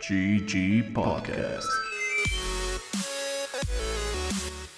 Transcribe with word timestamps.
GG 0.00 0.92
Podcast. 0.92 1.66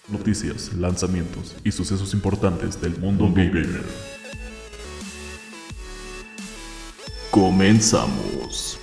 Noticias, 0.08 0.72
lanzamientos 0.74 1.56
y 1.62 1.70
sucesos 1.70 2.14
importantes 2.14 2.80
del 2.80 2.98
mundo 2.98 3.28
gamer. 3.28 3.84
Comenzamos. 7.30 8.79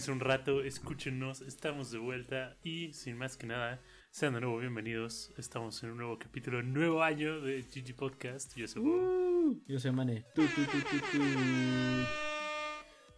Quédense 0.00 0.12
un 0.12 0.20
rato, 0.20 0.62
escúchenos, 0.62 1.42
estamos 1.42 1.90
de 1.90 1.98
vuelta 1.98 2.56
y 2.64 2.90
sin 2.94 3.18
más 3.18 3.36
que 3.36 3.46
nada, 3.46 3.82
sean 4.10 4.32
de 4.32 4.40
nuevo 4.40 4.56
bienvenidos. 4.56 5.30
Estamos 5.36 5.82
en 5.82 5.90
un 5.90 5.98
nuevo 5.98 6.18
capítulo, 6.18 6.62
nuevo 6.62 7.02
año 7.02 7.42
de 7.42 7.60
GG 7.60 7.96
Podcast. 7.96 8.56
Yo 8.56 8.66
soy. 8.66 8.80
Uh, 8.82 9.62
yo 9.68 9.78
soy 9.78 9.92
Mane. 9.92 10.24
Tu, 10.34 10.46
tu, 10.46 10.64
tu, 10.64 10.78
tu, 10.78 10.98
tu. 11.00 11.22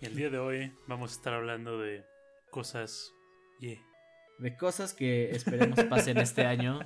y 0.00 0.06
el 0.06 0.16
día 0.16 0.28
de 0.28 0.38
hoy 0.38 0.72
vamos 0.88 1.12
a 1.12 1.14
estar 1.14 1.34
hablando 1.34 1.78
de 1.78 2.04
cosas. 2.50 3.12
Yeah. 3.60 3.78
De 4.40 4.56
cosas 4.56 4.92
que 4.92 5.30
esperemos 5.30 5.84
pasen 5.84 6.18
este 6.18 6.46
año. 6.46 6.80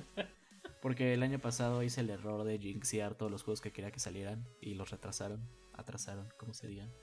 Porque 0.79 1.15
el 1.15 1.23
año 1.23 1.39
pasado 1.39 1.81
hice 1.81 2.01
el 2.01 2.11
error 2.11 2.43
de 2.43 2.59
jinxear 2.59 3.15
todos 3.15 3.31
los 3.31 3.41
juegos 3.41 3.61
que 3.61 3.71
quería 3.71 3.89
que 3.89 3.99
salieran 3.99 4.47
y 4.61 4.75
los 4.75 4.91
retrasaron. 4.91 5.41
Atrasaron, 5.73 6.29
como 6.37 6.53
se 6.53 6.67
digan. 6.67 6.93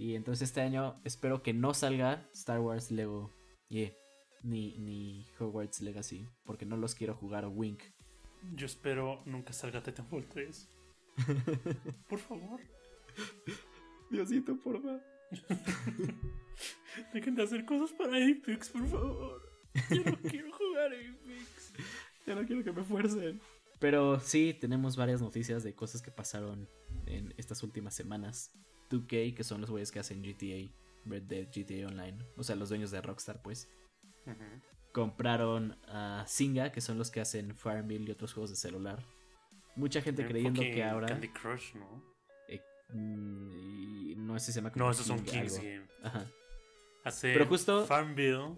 Y 0.00 0.14
entonces 0.14 0.48
este 0.48 0.62
año 0.62 0.98
espero 1.04 1.42
que 1.42 1.52
no 1.52 1.74
salga 1.74 2.26
Star 2.32 2.58
Wars 2.60 2.90
Lego. 2.90 3.30
Yeah. 3.68 3.92
Ni, 4.42 4.78
ni 4.78 5.26
Hogwarts 5.38 5.82
Legacy. 5.82 6.26
Porque 6.46 6.64
no 6.64 6.78
los 6.78 6.94
quiero 6.94 7.14
jugar 7.14 7.46
Wink. 7.46 7.82
Yo 8.54 8.64
espero 8.64 9.20
nunca 9.26 9.52
salga 9.52 9.82
Titanfall 9.82 10.26
3. 10.26 10.70
Por 12.08 12.18
favor, 12.18 12.60
Diosito, 14.10 14.56
porfa. 14.56 15.02
dejen 17.12 17.34
de 17.34 17.42
hacer 17.42 17.66
cosas 17.66 17.92
para 17.92 18.16
Apex, 18.16 18.70
por 18.70 18.86
favor. 18.86 19.52
Yo 19.90 20.02
no 20.02 20.16
quiero 20.22 20.50
jugar 20.50 20.92
Apex. 20.94 21.74
Ya 22.26 22.34
no 22.34 22.46
quiero 22.46 22.64
que 22.64 22.72
me 22.72 22.84
fuercen. 22.84 23.40
Pero 23.80 24.18
sí, 24.20 24.56
tenemos 24.58 24.96
varias 24.96 25.20
noticias 25.20 25.62
de 25.62 25.74
cosas 25.74 26.00
que 26.00 26.10
pasaron 26.10 26.68
en 27.06 27.34
estas 27.36 27.62
últimas 27.62 27.94
semanas. 27.94 28.50
2K, 28.90 29.34
que 29.34 29.44
son 29.44 29.60
los 29.60 29.70
güeyes 29.70 29.90
que 29.92 30.00
hacen 30.00 30.22
GTA, 30.22 30.70
Red 31.06 31.22
Dead, 31.22 31.46
GTA 31.54 31.86
Online. 31.88 32.18
O 32.36 32.42
sea, 32.42 32.56
los 32.56 32.68
dueños 32.68 32.90
de 32.90 33.00
Rockstar, 33.00 33.40
pues. 33.42 33.68
Compraron 34.92 35.76
a 35.86 36.24
Zynga, 36.28 36.72
que 36.72 36.80
son 36.80 36.98
los 36.98 37.10
que 37.10 37.20
hacen 37.20 37.54
Farmville 37.54 38.08
y 38.08 38.10
otros 38.10 38.32
juegos 38.32 38.50
de 38.50 38.56
celular. 38.56 39.02
Mucha 39.76 40.02
gente 40.02 40.26
creyendo 40.26 40.60
Enfoque 40.60 40.74
que 40.74 40.84
ahora. 40.84 41.06
Candy 41.06 41.28
Crush, 41.28 41.74
¿no? 41.74 42.02
eh, 42.48 42.60
mm, 42.92 44.08
y 44.10 44.14
no 44.16 44.38
sé 44.38 44.46
si 44.46 44.52
se 44.52 44.60
llama 44.60 44.72
No, 44.74 44.90
esos 44.90 45.06
son 45.06 45.20
King 45.24 45.30
Kings 45.42 45.52
algo. 45.58 45.64
Game. 45.64 45.86
Ajá. 46.02 46.26
Hace 47.04 47.32
Pero 47.32 47.46
justo- 47.46 47.86
Farmville. 47.86 48.56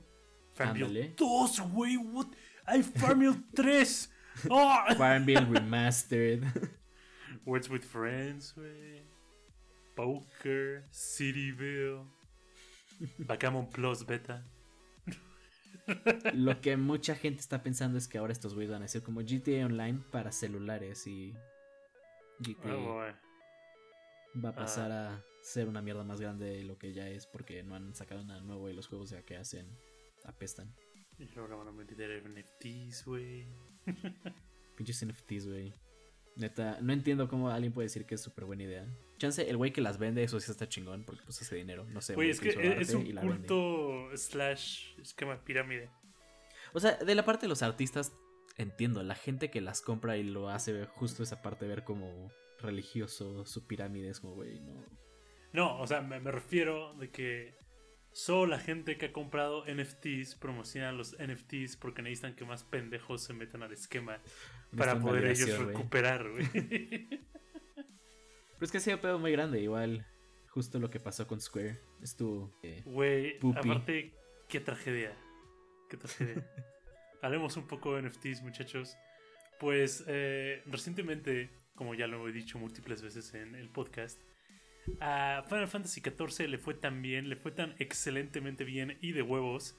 Farmville 0.54 0.86
Ándale. 0.86 1.14
2, 1.16 1.60
güey. 1.72 1.96
What? 1.98 2.28
Hay 2.64 2.82
Farmville 2.82 3.36
3. 3.54 4.10
Oh. 4.48 4.78
Farmville 4.96 5.44
Remastered. 5.46 6.44
Words 7.44 7.68
with 7.68 7.82
Friends, 7.82 8.54
güey. 8.54 9.02
Poker. 9.94 10.84
Cityville. 10.90 12.04
Backgammon 13.18 13.68
Plus 13.70 14.04
Beta. 14.06 14.44
Lo 16.34 16.60
que 16.60 16.76
mucha 16.76 17.14
gente 17.16 17.40
está 17.40 17.62
pensando 17.62 17.98
es 17.98 18.06
que 18.06 18.18
ahora 18.18 18.32
estos 18.32 18.54
güeyes 18.54 18.70
van 18.70 18.82
a 18.84 18.88
ser 18.88 19.02
como 19.02 19.20
GTA 19.20 19.66
Online 19.66 19.98
para 20.12 20.30
celulares 20.30 21.06
y 21.06 21.32
GTA 22.38 22.76
Oh, 22.76 22.94
boy. 22.94 23.10
va 24.44 24.50
a 24.50 24.54
pasar 24.54 24.92
a 24.92 25.24
ser 25.42 25.66
una 25.68 25.82
mierda 25.82 26.04
más 26.04 26.20
grande 26.20 26.46
de 26.46 26.62
lo 26.62 26.78
que 26.78 26.92
ya 26.92 27.08
es 27.08 27.26
porque 27.26 27.62
no 27.64 27.74
han 27.74 27.94
sacado 27.96 28.22
nada 28.24 28.40
nuevo 28.42 28.70
y 28.70 28.74
los 28.74 28.86
juegos 28.86 29.10
ya 29.10 29.22
que 29.22 29.36
hacen 29.36 29.66
apestan. 30.24 30.72
Y 31.18 31.28
ahora 31.38 31.56
van 31.56 31.68
a 31.68 31.72
meter 31.72 32.22
NFTs, 32.24 33.04
güey. 33.04 33.46
Pinches 34.76 35.04
NFTs, 35.04 35.48
güey. 35.48 35.74
Neta, 36.36 36.78
no 36.80 36.92
entiendo 36.92 37.28
cómo 37.28 37.50
alguien 37.50 37.72
puede 37.72 37.86
decir 37.86 38.06
que 38.06 38.14
es 38.14 38.20
súper 38.20 38.44
buena 38.44 38.62
idea. 38.62 38.86
Chance, 39.18 39.48
el 39.48 39.56
güey 39.56 39.72
que 39.72 39.80
las 39.80 39.98
vende, 39.98 40.22
eso 40.22 40.40
sí 40.40 40.50
está 40.50 40.68
chingón 40.68 41.04
porque 41.04 41.22
pues 41.24 41.40
hace 41.42 41.56
dinero. 41.56 41.84
No 41.90 42.00
sé. 42.00 42.14
Güey, 42.14 42.30
es 42.30 42.40
que 42.40 42.48
hizo 42.48 42.60
es, 42.60 42.94
un 42.94 43.04
vende. 43.04 43.20
culto 43.20 44.16
slash 44.16 44.98
esquema 45.00 45.44
pirámide. 45.44 45.90
O 46.72 46.80
sea, 46.80 46.96
de 46.96 47.14
la 47.14 47.24
parte 47.24 47.42
de 47.42 47.48
los 47.48 47.62
artistas, 47.62 48.12
entiendo. 48.56 49.02
La 49.02 49.14
gente 49.14 49.50
que 49.50 49.60
las 49.60 49.82
compra 49.82 50.16
y 50.16 50.22
lo 50.22 50.48
hace 50.48 50.72
ver 50.72 50.86
justo 50.86 51.22
esa 51.22 51.42
parte, 51.42 51.66
ver 51.66 51.84
como 51.84 52.32
religioso, 52.60 53.44
su 53.44 53.66
pirámide, 53.66 54.08
es 54.08 54.20
como, 54.20 54.34
güey, 54.34 54.60
no. 54.60 54.84
No, 55.52 55.78
o 55.80 55.86
sea, 55.86 56.00
me, 56.00 56.18
me 56.18 56.30
refiero 56.30 56.94
de 56.94 57.10
que 57.10 57.54
solo 58.12 58.46
la 58.46 58.58
gente 58.58 58.98
que 58.98 59.06
ha 59.06 59.12
comprado 59.12 59.64
NFTs 59.66 60.34
promociona 60.36 60.92
los 60.92 61.16
NFTs 61.18 61.76
porque 61.76 62.02
necesitan 62.02 62.34
que 62.34 62.44
más 62.44 62.64
pendejos 62.64 63.22
se 63.22 63.32
metan 63.32 63.62
al 63.62 63.72
esquema 63.72 64.20
para 64.76 64.98
poder 65.00 65.26
ellos 65.26 65.58
recuperar, 65.58 66.28
güey. 66.30 66.46
Pero 67.74 68.66
es 68.66 68.70
que 68.70 68.78
ha 68.78 68.80
sido 68.80 69.00
pedo 69.00 69.18
muy 69.18 69.32
grande, 69.32 69.60
igual. 69.60 70.06
Justo 70.48 70.78
lo 70.78 70.90
que 70.90 71.00
pasó 71.00 71.26
con 71.26 71.40
Square. 71.40 71.80
Estuvo. 72.00 72.52
eh, 72.62 72.82
Güey, 72.84 73.38
aparte, 73.56 74.12
qué 74.48 74.60
tragedia. 74.60 75.16
Qué 75.88 75.96
tragedia. 75.96 76.46
Hablemos 77.22 77.56
un 77.56 77.66
poco 77.66 77.96
de 77.96 78.02
NFTs, 78.02 78.42
muchachos. 78.42 78.96
Pues 79.58 80.04
eh, 80.06 80.62
recientemente, 80.66 81.50
como 81.74 81.94
ya 81.94 82.06
lo 82.06 82.28
he 82.28 82.32
dicho 82.32 82.58
múltiples 82.58 83.02
veces 83.02 83.32
en 83.34 83.54
el 83.54 83.68
podcast, 83.70 84.20
a 85.00 85.44
Final 85.48 85.68
Fantasy 85.68 86.00
XIV 86.00 86.48
le 86.48 86.58
fue 86.58 86.74
tan 86.74 87.02
bien, 87.02 87.28
le 87.28 87.36
fue 87.36 87.52
tan 87.52 87.74
excelentemente 87.78 88.64
bien 88.64 88.98
y 89.00 89.12
de 89.12 89.22
huevos 89.22 89.76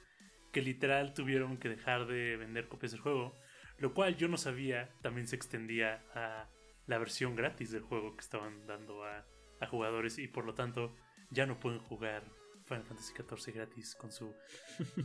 que 0.52 0.62
literal 0.62 1.14
tuvieron 1.14 1.58
que 1.58 1.68
dejar 1.68 2.06
de 2.06 2.36
vender 2.36 2.68
copias 2.68 2.92
del 2.92 3.00
juego. 3.00 3.34
Lo 3.78 3.92
cual 3.92 4.16
yo 4.16 4.28
no 4.28 4.36
sabía 4.36 4.90
también 5.02 5.26
se 5.26 5.36
extendía 5.36 6.04
a 6.14 6.48
la 6.86 6.98
versión 6.98 7.34
gratis 7.34 7.70
del 7.70 7.82
juego 7.82 8.14
que 8.14 8.20
estaban 8.20 8.66
dando 8.66 9.04
a, 9.04 9.26
a 9.60 9.66
jugadores 9.66 10.18
y 10.18 10.28
por 10.28 10.44
lo 10.44 10.54
tanto 10.54 10.94
ya 11.30 11.46
no 11.46 11.58
pueden 11.58 11.80
jugar 11.80 12.22
Final 12.64 12.84
Fantasy 12.84 13.12
XIV 13.14 13.54
gratis 13.54 13.94
con 13.94 14.10
su 14.10 14.34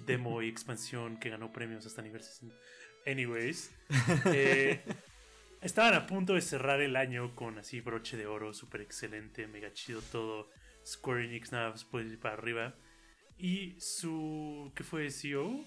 demo 0.05 0.41
y 0.41 0.47
expansión 0.47 1.17
que 1.17 1.29
ganó 1.29 1.51
premios 1.51 1.85
hasta 1.85 2.01
nivel 2.01 2.21
60. 2.21 2.55
Anyways, 3.05 3.73
eh, 4.33 4.83
estaban 5.61 5.93
a 5.93 6.07
punto 6.07 6.33
de 6.33 6.41
cerrar 6.41 6.81
el 6.81 6.95
año 6.95 7.35
con 7.35 7.57
así 7.57 7.81
broche 7.81 8.17
de 8.17 8.27
oro, 8.27 8.53
súper 8.53 8.81
excelente, 8.81 9.47
mega 9.47 9.73
chido 9.73 10.01
todo. 10.11 10.49
Square 10.85 11.25
Enix 11.25 11.51
nada 11.51 11.71
más 11.71 11.83
puede 11.83 12.07
ir 12.07 12.19
para 12.19 12.35
arriba. 12.35 12.75
Y 13.37 13.75
su. 13.79 14.71
¿Qué 14.75 14.83
fue? 14.83 15.09
CEO. 15.11 15.65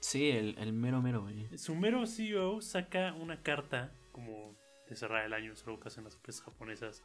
Sí, 0.00 0.30
el, 0.30 0.56
el 0.58 0.72
mero 0.72 1.02
mero, 1.02 1.22
güey. 1.22 1.58
Su 1.58 1.74
mero 1.74 2.06
CEO 2.06 2.60
saca 2.60 3.12
una 3.14 3.42
carta 3.42 3.92
como 4.12 4.56
de 4.88 4.96
cerrar 4.96 5.24
el 5.24 5.32
año, 5.32 5.52
es 5.52 5.64
algo 5.66 5.78
que 5.78 5.88
hacen 5.88 6.04
las 6.04 6.16
empresas 6.16 6.42
japonesas, 6.42 7.04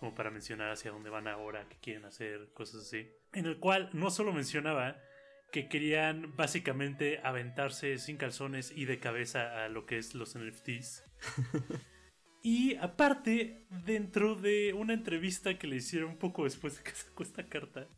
como 0.00 0.14
para 0.14 0.30
mencionar 0.30 0.70
hacia 0.70 0.90
dónde 0.90 1.10
van 1.10 1.28
ahora, 1.28 1.68
qué 1.68 1.76
quieren 1.80 2.04
hacer, 2.04 2.48
cosas 2.54 2.82
así. 2.82 3.10
En 3.32 3.46
el 3.46 3.58
cual 3.58 3.90
no 3.92 4.10
solo 4.10 4.32
mencionaba 4.32 4.96
que 5.52 5.68
querían 5.68 6.34
básicamente 6.36 7.20
aventarse 7.22 7.98
sin 7.98 8.16
calzones 8.16 8.72
y 8.74 8.84
de 8.84 8.98
cabeza 8.98 9.64
a 9.64 9.68
lo 9.68 9.86
que 9.86 9.98
es 9.98 10.14
los 10.14 10.36
NFTs. 10.36 11.04
y 12.42 12.76
aparte, 12.76 13.66
dentro 13.84 14.34
de 14.34 14.74
una 14.74 14.92
entrevista 14.94 15.58
que 15.58 15.66
le 15.66 15.76
hicieron 15.76 16.10
un 16.10 16.18
poco 16.18 16.44
después 16.44 16.76
de 16.76 16.84
que 16.84 16.90
sacó 16.94 17.22
esta 17.22 17.46
carta, 17.48 17.88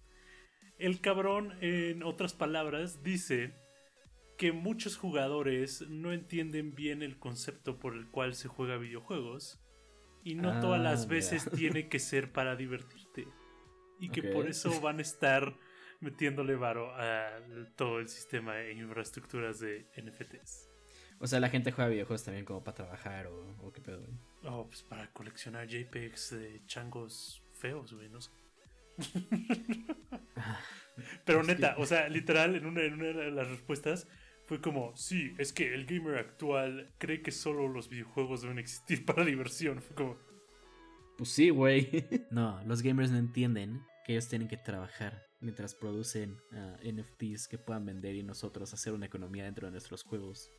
el 0.78 1.00
cabrón, 1.00 1.54
en 1.60 2.02
otras 2.04 2.34
palabras, 2.34 3.02
dice 3.02 3.54
que 4.36 4.52
muchos 4.52 4.96
jugadores 4.96 5.82
no 5.88 6.12
entienden 6.12 6.74
bien 6.74 7.02
el 7.02 7.18
concepto 7.18 7.78
por 7.80 7.94
el 7.96 8.08
cual 8.08 8.34
se 8.36 8.46
juega 8.46 8.76
videojuegos 8.76 9.60
y 10.22 10.36
no 10.36 10.52
Ah, 10.52 10.60
todas 10.60 10.80
las 10.80 11.02
ya. 11.02 11.08
veces 11.08 11.50
tiene 11.56 11.88
que 11.88 11.98
ser 11.98 12.30
para 12.32 12.54
divertirte 12.54 13.26
y 13.98 14.10
que 14.10 14.22
por 14.22 14.48
eso 14.48 14.80
van 14.80 15.00
a 15.00 15.02
estar 15.02 15.56
metiéndole 16.00 16.54
varo 16.56 16.92
a 16.94 17.40
todo 17.76 17.98
el 17.98 18.08
sistema 18.08 18.60
e 18.60 18.72
infraestructuras 18.72 19.60
de 19.60 19.86
NFTs. 19.96 20.68
O 21.20 21.26
sea, 21.26 21.40
la 21.40 21.48
gente 21.48 21.72
juega 21.72 21.90
videojuegos 21.90 22.24
también 22.24 22.44
como 22.44 22.62
para 22.62 22.76
trabajar 22.76 23.26
o, 23.26 23.56
o 23.60 23.72
qué 23.72 23.80
pedo, 23.80 24.00
güey. 24.00 24.12
Oh, 24.44 24.66
pues 24.66 24.82
para 24.82 25.12
coleccionar 25.12 25.66
JPEGs 25.66 26.30
de 26.30 26.62
changos 26.66 27.42
feos, 27.52 27.92
güey, 27.92 28.08
no 28.08 28.20
sé. 28.20 28.30
Pero 31.24 31.42
neta, 31.42 31.74
o 31.78 31.86
sea, 31.86 32.08
literal, 32.08 32.54
en 32.54 32.66
una, 32.66 32.82
en 32.82 32.94
una 32.94 33.06
de 33.06 33.30
las 33.30 33.48
respuestas 33.48 34.06
fue 34.46 34.60
como, 34.60 34.96
sí, 34.96 35.34
es 35.38 35.52
que 35.52 35.74
el 35.74 35.86
gamer 35.86 36.16
actual 36.18 36.92
cree 36.98 37.20
que 37.22 37.32
solo 37.32 37.68
los 37.68 37.88
videojuegos 37.88 38.42
deben 38.42 38.58
existir 38.58 39.04
para 39.06 39.24
diversión. 39.24 39.82
Fue 39.82 39.94
como, 39.94 40.16
Pues 41.16 41.30
sí, 41.30 41.50
güey. 41.50 42.06
No, 42.30 42.62
los 42.64 42.82
gamers 42.82 43.10
no 43.10 43.18
entienden 43.18 43.82
que 44.06 44.12
ellos 44.12 44.28
tienen 44.28 44.48
que 44.48 44.56
trabajar 44.56 45.27
mientras 45.40 45.74
producen 45.74 46.36
ah, 46.52 46.76
NFTs 46.82 47.48
que 47.48 47.58
puedan 47.58 47.86
vender 47.86 48.14
y 48.14 48.22
nosotros 48.22 48.72
hacer 48.74 48.92
una 48.92 49.06
economía 49.06 49.44
dentro 49.44 49.66
de 49.66 49.72
nuestros 49.72 50.02
juegos. 50.02 50.50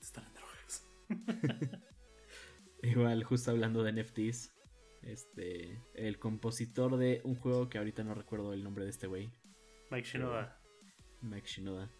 Están 0.00 0.24
en 0.26 0.34
drogas. 0.34 0.86
Igual, 2.82 3.24
justo 3.24 3.50
hablando 3.50 3.82
de 3.82 3.92
NFTs, 3.92 4.52
este, 5.02 5.82
el 5.94 6.18
compositor 6.18 6.96
de 6.96 7.20
un 7.24 7.34
juego 7.34 7.68
que 7.68 7.78
ahorita 7.78 8.04
no 8.04 8.14
recuerdo 8.14 8.52
el 8.52 8.62
nombre 8.62 8.84
de 8.84 8.90
este 8.90 9.06
güey, 9.06 9.30
Mike 9.90 10.08
Shinoda, 10.08 10.60
Mike 11.20 11.46
Shinoda. 11.46 11.90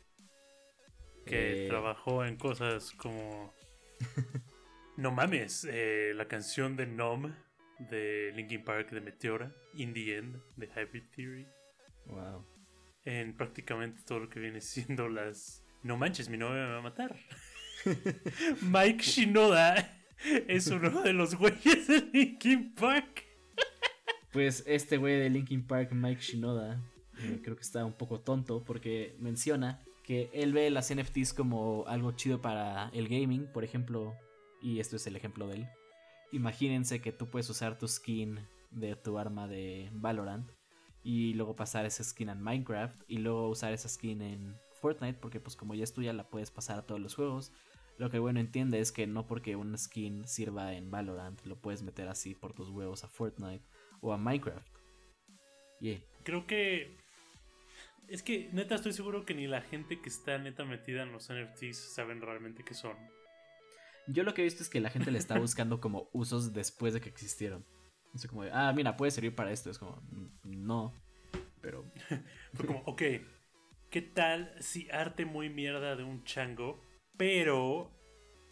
que 1.26 1.66
Eh, 1.66 1.68
trabajó 1.68 2.24
en 2.24 2.36
cosas 2.36 2.92
como. 2.92 3.52
no 4.96 5.10
mames, 5.10 5.66
eh, 5.68 6.12
la 6.14 6.28
canción 6.28 6.76
de 6.76 6.86
Nom 6.86 7.34
de 7.90 8.32
Linkin 8.34 8.64
Park 8.64 8.90
de 8.90 9.00
Meteora, 9.00 9.52
In 9.74 9.92
the 9.92 10.16
End 10.16 10.40
de 10.56 10.66
Hybrid 10.66 11.04
Theory, 11.14 11.46
Wow. 12.06 12.44
en 13.04 13.36
prácticamente 13.36 14.02
todo 14.04 14.20
lo 14.20 14.28
que 14.28 14.40
viene 14.40 14.60
siendo 14.60 15.08
las. 15.08 15.64
No 15.82 15.96
manches, 15.96 16.28
mi 16.28 16.36
novia 16.36 16.66
me 16.66 16.72
va 16.72 16.78
a 16.78 16.82
matar. 16.82 17.16
Mike 18.62 19.02
Shinoda 19.02 19.96
es 20.48 20.66
uno 20.66 21.02
de 21.02 21.12
los 21.12 21.34
güeyes 21.34 21.88
de 21.88 22.08
Linkin 22.12 22.74
Park. 22.74 23.24
Pues 24.32 24.62
este 24.66 24.96
güey 24.96 25.18
de 25.18 25.30
Linkin 25.30 25.66
Park, 25.66 25.92
Mike 25.92 26.20
Shinoda, 26.20 26.80
eh, 27.18 27.40
creo 27.42 27.56
que 27.56 27.62
está 27.62 27.84
un 27.84 27.94
poco 27.94 28.20
tonto 28.20 28.62
porque 28.62 29.16
menciona 29.18 29.82
que 30.04 30.30
él 30.32 30.52
ve 30.52 30.70
las 30.70 30.94
NFTs 30.94 31.34
como 31.34 31.84
algo 31.86 32.12
chido 32.12 32.40
para 32.40 32.90
el 32.90 33.08
gaming, 33.08 33.46
por 33.52 33.64
ejemplo, 33.64 34.14
y 34.62 34.78
esto 34.78 34.96
es 34.96 35.06
el 35.06 35.16
ejemplo 35.16 35.48
de 35.48 35.56
él. 35.56 35.68
Imagínense 36.32 37.00
que 37.00 37.12
tú 37.12 37.28
puedes 37.28 37.50
usar 37.50 37.78
tu 37.78 37.88
skin 37.88 38.38
de 38.70 38.94
tu 38.94 39.18
arma 39.18 39.48
de 39.48 39.90
Valorant 39.92 40.48
y 41.02 41.34
luego 41.34 41.56
pasar 41.56 41.86
esa 41.86 42.04
skin 42.04 42.28
en 42.28 42.42
Minecraft 42.42 43.02
y 43.08 43.18
luego 43.18 43.48
usar 43.48 43.72
esa 43.72 43.88
skin 43.88 44.22
en 44.22 44.56
Fortnite 44.80 45.18
porque 45.18 45.40
pues 45.40 45.56
como 45.56 45.74
ya 45.74 45.84
es 45.84 45.92
tuya 45.92 46.12
la 46.12 46.28
puedes 46.28 46.50
pasar 46.50 46.78
a 46.78 46.86
todos 46.86 47.00
los 47.00 47.14
juegos. 47.14 47.52
Lo 47.98 48.10
que 48.10 48.18
bueno 48.18 48.40
entiende 48.40 48.80
es 48.80 48.92
que 48.92 49.06
no 49.06 49.26
porque 49.26 49.56
una 49.56 49.76
skin 49.76 50.26
sirva 50.26 50.72
en 50.74 50.90
Valorant 50.90 51.44
lo 51.44 51.56
puedes 51.60 51.82
meter 51.82 52.08
así 52.08 52.34
por 52.34 52.54
tus 52.54 52.70
huevos 52.70 53.04
a 53.04 53.08
Fortnite 53.08 53.64
o 54.00 54.12
a 54.12 54.18
Minecraft. 54.18 54.66
Yeah. 55.80 56.00
Creo 56.24 56.46
que. 56.46 56.96
Es 58.08 58.22
que 58.22 58.48
neta 58.52 58.74
estoy 58.74 58.92
seguro 58.92 59.24
que 59.24 59.34
ni 59.34 59.46
la 59.46 59.60
gente 59.60 60.00
que 60.00 60.08
está 60.08 60.36
neta 60.38 60.64
metida 60.64 61.02
en 61.02 61.12
los 61.12 61.30
NFTs 61.30 61.94
saben 61.94 62.20
realmente 62.20 62.64
qué 62.64 62.74
son. 62.74 62.96
Yo 64.08 64.24
lo 64.24 64.34
que 64.34 64.42
he 64.42 64.44
visto 64.44 64.62
es 64.62 64.68
que 64.68 64.80
la 64.80 64.90
gente 64.90 65.10
le 65.10 65.18
está 65.18 65.38
buscando 65.38 65.80
como 65.80 66.08
usos 66.12 66.52
después 66.52 66.94
de 66.94 67.00
que 67.00 67.08
existieron. 67.08 67.64
Así 68.14 68.26
como 68.28 68.42
de, 68.44 68.50
ah, 68.52 68.72
mira, 68.74 68.96
puede 68.96 69.10
servir 69.12 69.34
para 69.34 69.52
esto. 69.52 69.70
Es 69.70 69.78
como, 69.78 70.00
"Mm, 70.10 70.66
no. 70.66 70.92
Pero, 71.60 71.84
Fue 72.54 72.66
como, 72.66 72.80
ok, 72.86 73.02
¿qué 73.90 74.02
tal 74.02 74.54
si 74.60 74.90
arte 74.90 75.24
muy 75.24 75.48
mierda 75.50 75.94
de 75.96 76.04
un 76.04 76.24
chango, 76.24 76.80
pero 77.16 77.90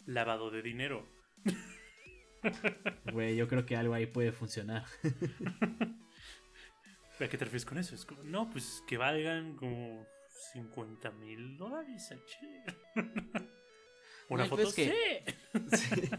lavado 0.05 0.49
de 0.51 0.61
dinero? 0.61 1.07
güey, 3.13 3.35
yo 3.35 3.47
creo 3.47 3.65
que 3.65 3.75
algo 3.75 3.93
ahí 3.93 4.05
puede 4.05 4.31
funcionar. 4.31 4.85
¿A 7.19 7.27
qué 7.27 7.37
te 7.37 7.43
refieres 7.43 7.65
con 7.65 7.77
eso? 7.77 7.95
Es 7.95 8.05
como, 8.05 8.23
no, 8.23 8.49
pues 8.49 8.81
que 8.87 8.97
valgan 8.97 9.55
como 9.57 10.05
50 10.53 11.11
mil 11.11 11.57
dólares. 11.57 12.13
Una 14.29 14.43
Ay, 14.43 14.49
foto, 14.49 14.61
pues 14.63 14.73
que- 14.73 15.25
sí. 15.73 15.75
Sí. 15.75 16.09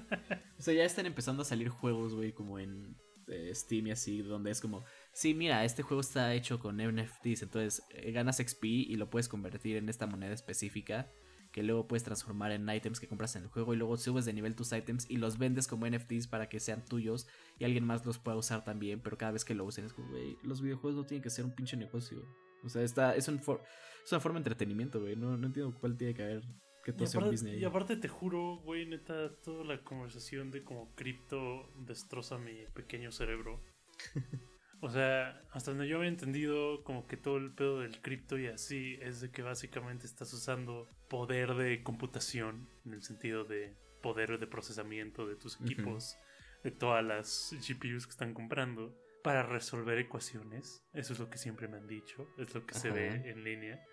O 0.58 0.62
sea, 0.62 0.74
ya 0.74 0.84
están 0.84 1.06
empezando 1.06 1.40
a 1.40 1.46
salir 1.46 1.70
juegos, 1.70 2.14
güey, 2.14 2.32
como 2.32 2.58
en 2.58 2.94
eh, 3.30 3.54
Steam 3.54 3.86
y 3.86 3.90
así, 3.92 4.22
donde 4.22 4.50
es 4.50 4.60
como, 4.60 4.84
sí, 5.12 5.34
mira, 5.34 5.64
este 5.64 5.82
juego 5.82 6.00
está 6.00 6.34
hecho 6.34 6.58
con 6.58 6.76
NFTs, 6.78 7.42
entonces 7.42 7.82
eh, 7.90 8.12
ganas 8.12 8.36
XP 8.38 8.64
y 8.64 8.96
lo 8.96 9.08
puedes 9.10 9.28
convertir 9.28 9.76
en 9.76 9.88
esta 9.88 10.06
moneda 10.06 10.32
específica 10.34 11.10
que 11.52 11.64
luego 11.64 11.88
puedes 11.88 12.04
transformar 12.04 12.52
en 12.52 12.68
items 12.68 13.00
que 13.00 13.08
compras 13.08 13.34
en 13.34 13.42
el 13.42 13.48
juego 13.48 13.74
y 13.74 13.76
luego 13.76 13.96
subes 13.96 14.24
de 14.24 14.32
nivel 14.32 14.54
tus 14.54 14.72
items 14.72 15.10
y 15.10 15.16
los 15.16 15.36
vendes 15.36 15.66
como 15.66 15.84
NFTs 15.88 16.28
para 16.28 16.48
que 16.48 16.60
sean 16.60 16.84
tuyos 16.84 17.26
y 17.58 17.64
alguien 17.64 17.84
más 17.84 18.06
los 18.06 18.18
pueda 18.18 18.36
usar 18.36 18.62
también, 18.64 19.00
pero 19.00 19.18
cada 19.18 19.32
vez 19.32 19.44
que 19.44 19.54
lo 19.54 19.64
usen 19.64 19.84
es 19.84 19.92
como, 19.92 20.10
güey, 20.10 20.36
los 20.44 20.60
videojuegos 20.62 20.96
no 20.96 21.06
tienen 21.06 21.22
que 21.24 21.30
ser 21.30 21.44
un 21.44 21.50
pinche 21.54 21.76
negocio. 21.76 22.22
O 22.62 22.68
sea, 22.68 22.82
está, 22.82 23.16
es, 23.16 23.26
un 23.26 23.40
for- 23.40 23.62
es 24.04 24.12
una 24.12 24.20
forma 24.20 24.38
de 24.38 24.42
entretenimiento, 24.42 25.00
güey, 25.00 25.16
no, 25.16 25.36
no 25.36 25.46
entiendo 25.48 25.74
cuál 25.80 25.96
tiene 25.96 26.14
que 26.14 26.22
haber 26.22 26.42
que 26.82 26.92
Y 26.92 26.94
todo 26.94 27.06
sea 27.06 27.20
un 27.20 27.30
business. 27.30 27.60
y 27.60 27.64
aparte 27.64 27.96
te 27.96 28.08
juro, 28.08 28.56
güey, 28.58 28.86
neta, 28.86 29.34
toda 29.42 29.64
la 29.64 29.82
conversación 29.82 30.50
de 30.50 30.64
como 30.64 30.94
cripto 30.94 31.70
destroza 31.76 32.38
mi 32.38 32.64
pequeño 32.74 33.12
cerebro. 33.12 33.62
O 34.82 34.88
sea, 34.88 35.42
hasta 35.52 35.72
donde 35.72 35.88
yo 35.88 35.98
había 35.98 36.08
entendido, 36.08 36.82
como 36.84 37.06
que 37.06 37.18
todo 37.18 37.36
el 37.36 37.52
pedo 37.52 37.80
del 37.80 38.00
cripto 38.00 38.38
y 38.38 38.46
así 38.46 38.96
es 39.02 39.20
de 39.20 39.30
que 39.30 39.42
básicamente 39.42 40.06
estás 40.06 40.32
usando 40.32 40.88
poder 41.08 41.54
de 41.54 41.82
computación, 41.82 42.66
en 42.86 42.94
el 42.94 43.02
sentido 43.02 43.44
de 43.44 43.76
poder 44.02 44.38
de 44.38 44.46
procesamiento 44.46 45.26
de 45.26 45.36
tus 45.36 45.60
equipos, 45.60 46.16
de 46.64 46.70
todas 46.70 47.04
las 47.04 47.54
GPUs 47.68 48.06
que 48.06 48.12
están 48.12 48.32
comprando, 48.32 48.96
para 49.22 49.42
resolver 49.42 49.98
ecuaciones. 49.98 50.82
Eso 50.94 51.12
es 51.12 51.18
lo 51.18 51.28
que 51.28 51.36
siempre 51.36 51.68
me 51.68 51.76
han 51.76 51.86
dicho, 51.86 52.26
es 52.38 52.54
lo 52.54 52.64
que 52.64 52.74
se 52.74 52.90
ve 52.90 53.30
en 53.30 53.44
línea. 53.44 53.84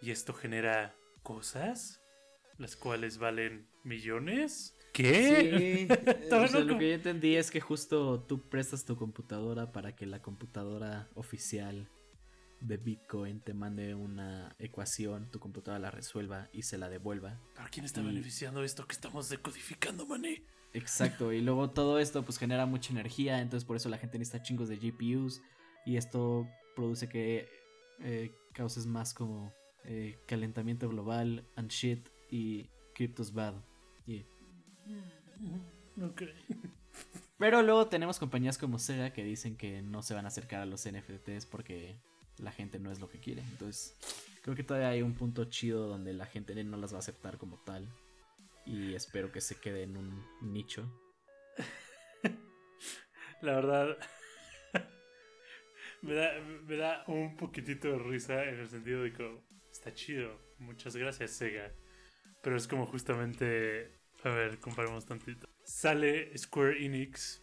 Y 0.00 0.12
esto 0.12 0.34
genera 0.34 0.94
cosas, 1.24 2.01
las 2.62 2.76
cuales 2.76 3.18
valen 3.18 3.66
millones. 3.84 4.74
¿Qué? 4.92 5.86
Sí, 5.88 5.88
o 6.34 6.48
sea, 6.48 6.60
lo 6.60 6.78
que 6.78 6.88
yo 6.88 6.94
entendí 6.94 7.36
es 7.36 7.50
que 7.50 7.60
justo 7.60 8.20
tú 8.22 8.40
prestas 8.48 8.84
tu 8.84 8.96
computadora 8.96 9.72
para 9.72 9.94
que 9.96 10.06
la 10.06 10.20
computadora 10.22 11.08
oficial 11.14 11.88
de 12.60 12.76
Bitcoin 12.76 13.40
te 13.40 13.54
mande 13.54 13.94
una 13.94 14.54
ecuación, 14.58 15.30
tu 15.30 15.40
computadora 15.40 15.80
la 15.80 15.90
resuelva 15.90 16.48
y 16.52 16.62
se 16.62 16.78
la 16.78 16.88
devuelva. 16.88 17.40
¿Pero 17.54 17.68
quién 17.72 17.84
está 17.84 18.00
Y- 18.02 18.06
beneficiando 18.06 18.62
esto 18.62 18.86
que 18.86 18.92
estamos 18.92 19.28
decodificando, 19.28 20.06
mané? 20.06 20.42
Exacto, 20.74 21.32
y 21.32 21.40
luego 21.42 21.70
todo 21.70 21.98
esto 21.98 22.22
pues 22.24 22.38
genera 22.38 22.64
mucha 22.66 22.92
energía, 22.92 23.40
entonces 23.40 23.66
por 23.66 23.76
eso 23.76 23.88
la 23.88 23.98
gente 23.98 24.18
necesita 24.18 24.42
chingos 24.42 24.68
de 24.68 24.76
GPUs 24.78 25.42
y 25.84 25.96
esto 25.96 26.46
produce 26.76 27.08
que 27.08 27.48
eh, 28.00 28.30
causes 28.54 28.86
más 28.86 29.12
como 29.12 29.52
eh, 29.84 30.16
calentamiento 30.26 30.88
global 30.88 31.44
and 31.56 31.70
shit 31.70 32.08
y 32.32 32.70
crypto's 32.94 33.32
bad. 33.32 33.54
Yeah. 34.06 34.24
Pero 37.38 37.62
luego 37.62 37.86
tenemos 37.88 38.18
compañías 38.18 38.56
como 38.56 38.78
Sega 38.78 39.12
que 39.12 39.22
dicen 39.22 39.56
que 39.56 39.82
no 39.82 40.02
se 40.02 40.14
van 40.14 40.24
a 40.24 40.28
acercar 40.28 40.62
a 40.62 40.66
los 40.66 40.88
NFTs 40.88 41.44
porque 41.46 42.00
la 42.38 42.50
gente 42.50 42.78
no 42.78 42.90
es 42.90 43.00
lo 43.00 43.08
que 43.08 43.20
quiere. 43.20 43.42
Entonces, 43.42 43.94
creo 44.42 44.56
que 44.56 44.64
todavía 44.64 44.88
hay 44.88 45.02
un 45.02 45.14
punto 45.14 45.44
chido 45.44 45.86
donde 45.86 46.14
la 46.14 46.24
gente 46.24 46.64
no 46.64 46.78
las 46.78 46.92
va 46.92 46.96
a 46.96 47.00
aceptar 47.00 47.36
como 47.36 47.58
tal. 47.64 47.86
Y 48.64 48.94
espero 48.94 49.30
que 49.30 49.42
se 49.42 49.56
quede 49.56 49.82
en 49.82 49.96
un 49.98 50.24
nicho. 50.40 50.90
La 53.42 53.56
verdad. 53.56 53.98
me, 56.02 56.14
da, 56.14 56.40
me 56.40 56.76
da 56.76 57.04
un 57.08 57.36
poquitito 57.36 57.88
de 57.88 57.98
risa 57.98 58.44
en 58.44 58.60
el 58.60 58.68
sentido 58.68 59.02
de 59.02 59.12
que 59.12 59.38
está 59.70 59.92
chido. 59.92 60.40
Muchas 60.58 60.96
gracias, 60.96 61.32
Sega. 61.32 61.72
Pero 62.42 62.56
es 62.56 62.66
como 62.68 62.86
justamente. 62.86 64.00
A 64.24 64.28
ver, 64.30 64.58
comparemos 64.60 65.04
tantito. 65.06 65.48
Sale 65.64 66.36
Square 66.38 66.84
Enix, 66.84 67.42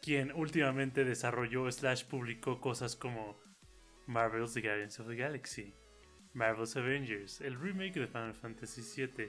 quien 0.00 0.32
últimamente 0.32 1.04
desarrolló 1.04 1.70
slash 1.70 2.04
publicó 2.04 2.60
cosas 2.60 2.94
como 2.94 3.40
Marvel's 4.06 4.54
The 4.54 4.60
Guardians 4.60 4.98
of 5.00 5.08
the 5.08 5.16
Galaxy, 5.16 5.74
Marvel's 6.34 6.76
Avengers, 6.76 7.40
el 7.40 7.58
remake 7.58 7.98
de 7.98 8.06
Final 8.06 8.34
Fantasy 8.34 8.82
VII, 8.82 9.28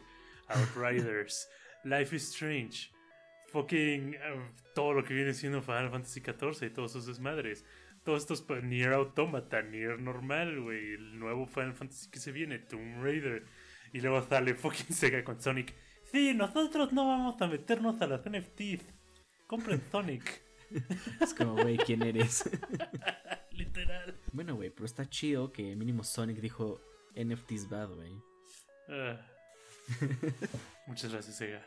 Outriders, 0.49 1.47
Life 1.83 2.15
is 2.15 2.23
Strange, 2.29 2.91
fucking 3.47 4.13
eh, 4.15 4.51
todo 4.75 4.93
lo 4.93 5.03
que 5.03 5.13
viene 5.13 5.33
siendo 5.33 5.61
Final 5.61 5.89
Fantasy 5.89 6.21
XIV 6.21 6.67
y 6.67 6.69
todos 6.69 6.91
sus 6.91 7.05
desmadres. 7.07 7.65
Todos 8.03 8.21
estos 8.23 8.41
pa- 8.41 8.59
Nier 8.59 8.93
Automata, 8.93 9.61
Nier 9.61 9.99
normal, 9.99 10.59
güey, 10.59 10.93
el 10.93 11.17
nuevo 11.17 11.47
Final 11.47 11.73
Fantasy 11.73 12.09
que 12.11 12.19
se 12.19 12.31
viene, 12.31 12.59
Tomb 12.59 13.01
Raider. 13.03 13.43
Y 13.93 14.01
luego 14.01 14.21
sale 14.27 14.55
fucking 14.55 14.87
Sega 14.95 15.23
con 15.23 15.39
Sonic. 15.39 15.73
Sí, 16.11 16.33
nosotros 16.33 16.91
no 16.91 17.07
vamos 17.07 17.41
a 17.41 17.47
meternos 17.47 18.01
a 18.01 18.07
las 18.07 18.21
NFTs. 18.29 18.83
Compren 19.47 19.81
Sonic. 19.91 20.41
Es 21.21 21.35
como, 21.35 21.53
güey, 21.53 21.77
¿quién 21.77 22.01
eres? 22.01 22.49
Literal. 23.51 24.19
bueno, 24.31 24.55
güey, 24.55 24.71
pero 24.71 24.85
está 24.85 25.07
chido 25.07 25.51
que 25.51 25.75
mínimo 25.75 26.03
Sonic 26.03 26.39
dijo 26.39 26.81
NFTs 27.15 27.69
bad, 27.69 27.89
güey. 27.89 28.11
Ah. 28.89 29.21
Muchas 30.87 31.11
gracias, 31.11 31.35
Sega. 31.35 31.63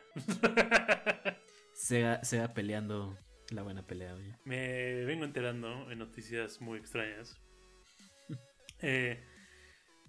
Sega, 1.73 2.21
Sega 2.25 2.53
peleando 2.53 3.17
la 3.51 3.61
buena 3.61 3.87
pelea, 3.87 4.13
güey. 4.13 4.33
Me 4.43 5.05
vengo 5.05 5.23
enterando 5.23 5.89
en 5.89 5.99
noticias 5.99 6.59
muy 6.59 6.77
extrañas. 6.77 7.39
Eh, 8.81 9.23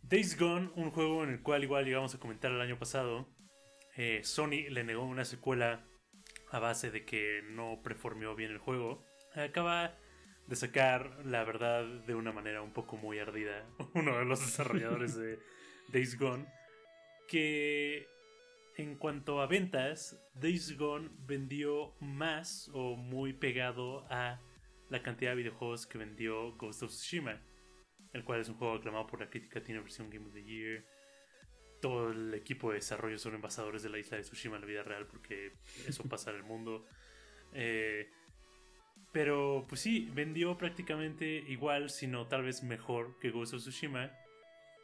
Days 0.03 0.39
Gone, 0.39 0.71
un 0.77 0.91
juego 0.91 1.25
en 1.25 1.31
el 1.31 1.43
cual 1.43 1.65
igual 1.65 1.85
llegamos 1.85 2.15
a 2.15 2.19
comentar 2.19 2.51
el 2.51 2.61
año 2.61 2.79
pasado, 2.79 3.29
eh, 3.97 4.21
Sony 4.25 4.69
le 4.71 4.85
negó 4.85 5.05
una 5.05 5.25
secuela 5.25 5.85
a 6.51 6.59
base 6.59 6.91
de 6.91 7.05
que 7.05 7.43
no 7.51 7.81
performió 7.83 8.35
bien 8.35 8.53
el 8.53 8.59
juego. 8.59 9.05
Acaba 9.35 9.97
de 10.47 10.57
sacar 10.57 11.25
la 11.27 11.45
verdad 11.45 11.85
de 11.85 12.15
una 12.15 12.33
manera 12.33 12.63
un 12.63 12.73
poco 12.73 12.97
muy 12.97 13.19
ardida, 13.19 13.67
uno 13.95 14.19
de 14.19 14.25
los 14.25 14.41
desarrolladores 14.41 15.17
de 15.17 15.39
Days 15.93 16.19
Gone, 16.19 16.47
que 17.29 18.07
en 18.77 18.97
cuanto 18.97 19.41
a 19.41 19.47
ventas, 19.47 20.19
Days 20.35 20.79
Gone 20.79 21.11
vendió 21.27 21.95
más 22.01 22.71
o 22.73 22.97
muy 22.97 23.33
pegado 23.33 24.07
a 24.09 24.41
la 24.89 25.03
cantidad 25.03 25.33
de 25.33 25.39
videojuegos 25.39 25.87
que 25.87 25.99
vendió 25.99 26.57
Ghost 26.57 26.83
of 26.83 26.91
Tsushima, 26.91 27.43
el 28.13 28.25
cual 28.25 28.41
es 28.41 28.49
un 28.49 28.57
juego 28.57 28.75
aclamado 28.75 29.07
por 29.07 29.21
la 29.21 29.31
crítica, 29.31 29.63
tiene 29.63 29.81
versión 29.81 30.11
Game 30.11 30.27
of 30.27 30.33
the 30.33 30.43
Year. 30.43 30.85
Todo 31.81 32.11
el 32.11 32.35
equipo 32.35 32.71
de 32.71 32.77
desarrollo 32.77 33.19
son 33.19 33.35
embajadores 33.35 33.83
de 33.83 33.91
la 33.91 33.99
isla 33.99 34.17
de 34.17 34.25
Tsushima 34.25 34.57
en 34.57 34.63
la 34.63 34.67
vida 34.67 34.83
real 34.83 35.07
porque 35.07 35.53
eso 35.87 36.03
pasa 36.09 36.31
en 36.31 36.37
el 36.37 36.43
mundo. 36.43 36.87
Eh, 37.53 38.11
pero 39.13 39.65
pues 39.69 39.81
sí, 39.81 40.11
vendió 40.13 40.57
prácticamente 40.59 41.27
igual, 41.49 41.91
sino 41.91 42.27
tal 42.27 42.43
vez 42.43 42.63
mejor 42.63 43.19
que 43.21 43.31
Ghost 43.31 43.55
of 43.55 43.61
Tsushima. 43.61 44.11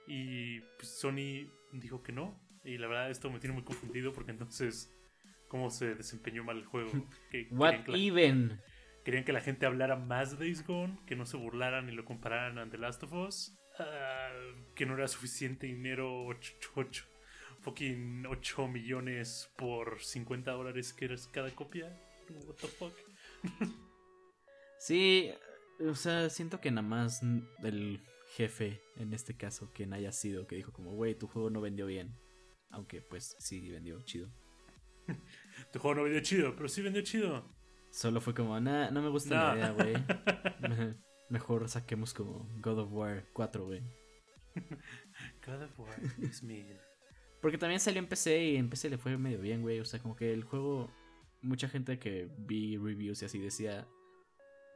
Y 0.06 0.60
pues, 0.78 0.88
Sony 0.98 1.50
dijo 1.72 2.02
que 2.02 2.12
no. 2.12 2.38
Y 2.64 2.78
la 2.78 2.86
verdad 2.86 3.10
esto 3.10 3.30
me 3.30 3.40
tiene 3.40 3.54
muy 3.54 3.64
confundido 3.64 4.12
porque 4.12 4.30
entonces, 4.30 4.90
¿cómo 5.48 5.70
se 5.70 5.94
desempeñó 5.94 6.44
mal 6.44 6.58
el 6.58 6.64
juego? 6.64 6.90
Que 7.30 7.48
What 7.50 7.88
even? 7.94 8.60
Querían 9.04 9.24
que 9.24 9.32
la 9.32 9.40
gente 9.40 9.66
hablara 9.66 9.96
más 9.96 10.32
de 10.32 10.44
Days 10.44 10.66
Gone, 10.66 10.98
que 11.06 11.16
no 11.16 11.26
se 11.26 11.36
burlaran 11.36 11.88
y 11.88 11.92
lo 11.92 12.04
compararan 12.04 12.58
a 12.58 12.68
The 12.68 12.78
Last 12.78 13.02
of 13.04 13.12
Us. 13.12 13.56
Ah, 13.78 14.30
que 14.74 14.86
no 14.86 14.94
era 14.94 15.08
suficiente 15.08 15.66
dinero, 15.66 16.26
8, 16.26 17.06
fucking 17.60 18.26
8 18.26 18.68
millones 18.68 19.50
por 19.56 20.00
50 20.00 20.50
dólares 20.52 20.92
que 20.92 21.06
eres 21.06 21.26
cada 21.26 21.50
copia. 21.50 21.88
What 22.46 22.56
the 22.56 22.68
fuck? 22.68 22.94
Sí, 24.78 25.32
o 25.80 25.94
sea, 25.94 26.28
siento 26.28 26.60
que 26.60 26.70
nada 26.70 26.86
más 26.86 27.22
el 27.62 28.00
jefe, 28.36 28.82
en 28.96 29.14
este 29.14 29.34
caso, 29.34 29.70
quien 29.72 29.92
haya 29.92 30.12
sido, 30.12 30.46
que 30.46 30.56
dijo 30.56 30.72
como, 30.72 30.92
güey, 30.92 31.14
tu 31.14 31.26
juego 31.26 31.48
no 31.50 31.60
vendió 31.60 31.86
bien. 31.86 32.14
Aunque 32.70 33.00
pues 33.00 33.36
sí 33.38 33.70
vendió 33.70 34.02
chido. 34.02 34.28
Tu 35.72 35.78
juego 35.78 35.94
no 35.94 36.02
vendió 36.02 36.20
chido, 36.20 36.54
pero 36.56 36.68
sí 36.68 36.82
vendió 36.82 37.02
chido. 37.02 37.53
Solo 37.94 38.20
fue 38.20 38.34
como, 38.34 38.58
nah, 38.58 38.90
no 38.90 39.00
me 39.02 39.08
gusta 39.08 39.34
No. 39.36 39.54
la 39.54 39.54
idea, 39.56 39.70
güey. 39.72 39.94
Me- 40.68 40.96
Mejor 41.30 41.68
saquemos 41.68 42.12
como 42.12 42.48
God 42.60 42.80
of 42.80 42.92
War 42.92 43.24
4, 43.32 43.64
güey. 43.64 43.82
God 45.46 45.62
of 45.62 45.78
War 45.78 45.94
is 46.20 46.42
mean. 46.42 46.76
Porque 47.40 47.56
también 47.58 47.80
salió 47.80 48.00
en 48.00 48.08
PC 48.08 48.44
y 48.44 48.56
en 48.56 48.68
PC 48.68 48.90
le 48.90 48.98
fue 48.98 49.16
medio 49.16 49.40
bien, 49.40 49.62
güey. 49.62 49.80
O 49.80 49.84
sea, 49.84 50.00
como 50.00 50.16
que 50.16 50.32
el 50.32 50.44
juego, 50.44 50.90
mucha 51.42 51.68
gente 51.68 51.98
que 51.98 52.28
vi 52.38 52.76
reviews 52.76 53.22
y 53.22 53.26
así 53.26 53.38
decía, 53.38 53.86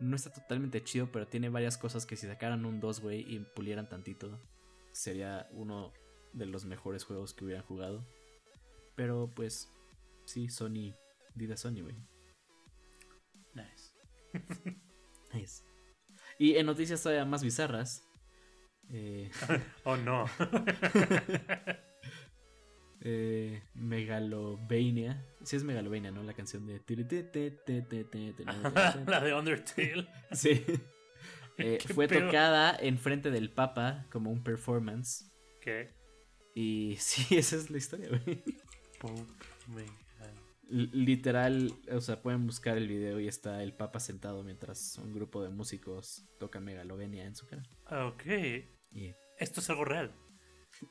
no 0.01 0.17
está 0.17 0.33
totalmente 0.33 0.83
chido, 0.85 1.11
pero 1.11 1.27
tiene 1.27 1.49
varias 1.49 1.77
cosas 1.77 2.07
que 2.07 2.17
si 2.17 2.27
sacaran 2.27 2.65
un 2.65 2.81
2, 2.81 3.01
güey, 3.01 3.21
y 3.35 3.41
pulieran 3.41 3.89
tantito, 3.89 4.39
sería 4.93 5.49
uno 5.53 5.93
de 6.33 6.47
los 6.47 6.65
mejores 6.67 7.05
juegos 7.05 7.35
que 7.35 7.45
hubieran 7.45 7.65
jugado. 7.65 8.07
Pero 8.95 9.31
pues, 9.35 9.71
sí, 10.25 10.49
Sony, 10.49 10.95
vida 11.35 11.57
Sony, 11.57 11.83
güey. 11.83 11.97
Nice. 15.33 15.63
Y 16.39 16.57
en 16.57 16.67
noticias 16.67 17.03
todavía 17.03 17.27
más 17.27 17.45
bizarras, 17.45 18.09
eh, 18.91 19.31
Oh 19.85 19.97
no. 19.97 20.27
eh, 23.03 23.63
Megalovania. 23.75 25.25
Sí 25.43 25.57
es 25.57 25.65
Megalovania, 25.65 26.11
¿no? 26.11 26.23
La 26.23 26.35
canción 26.35 26.67
de... 26.67 26.81
la 29.07 29.21
de 29.21 29.35
Undertale. 29.35 30.09
Sí. 30.33 30.65
Eh, 31.59 31.79
¿Qué 31.85 31.93
fue 31.93 32.07
tocada 32.07 32.77
enfrente 32.81 33.31
del 33.31 33.51
Papa 33.51 34.07
como 34.11 34.31
un 34.31 34.43
performance. 34.43 35.31
¿Qué? 35.61 35.91
Y 36.55 36.97
sí, 36.99 37.37
esa 37.37 37.57
es 37.57 37.71
la 37.71 37.79
historia, 37.79 38.09
güey. 38.09 38.43
Literal, 40.71 41.73
o 41.91 42.01
sea, 42.01 42.21
pueden 42.21 42.47
buscar 42.47 42.77
el 42.77 42.89
video 42.89 43.19
y 43.21 43.27
está 43.29 43.63
el 43.63 43.73
Papa 43.73 44.01
sentado 44.01 44.43
mientras 44.45 44.99
un 44.99 45.15
grupo 45.15 45.43
de 45.43 45.49
músicos 45.49 46.27
toca 46.39 46.61
Megalovenia 46.61 47.25
en 47.25 47.35
su 47.35 47.47
cara. 47.47 47.63
Ah, 47.87 48.07
Ok. 48.07 48.25
Esto 49.39 49.61
es 49.61 49.71
algo 49.71 49.85
real. 49.85 50.13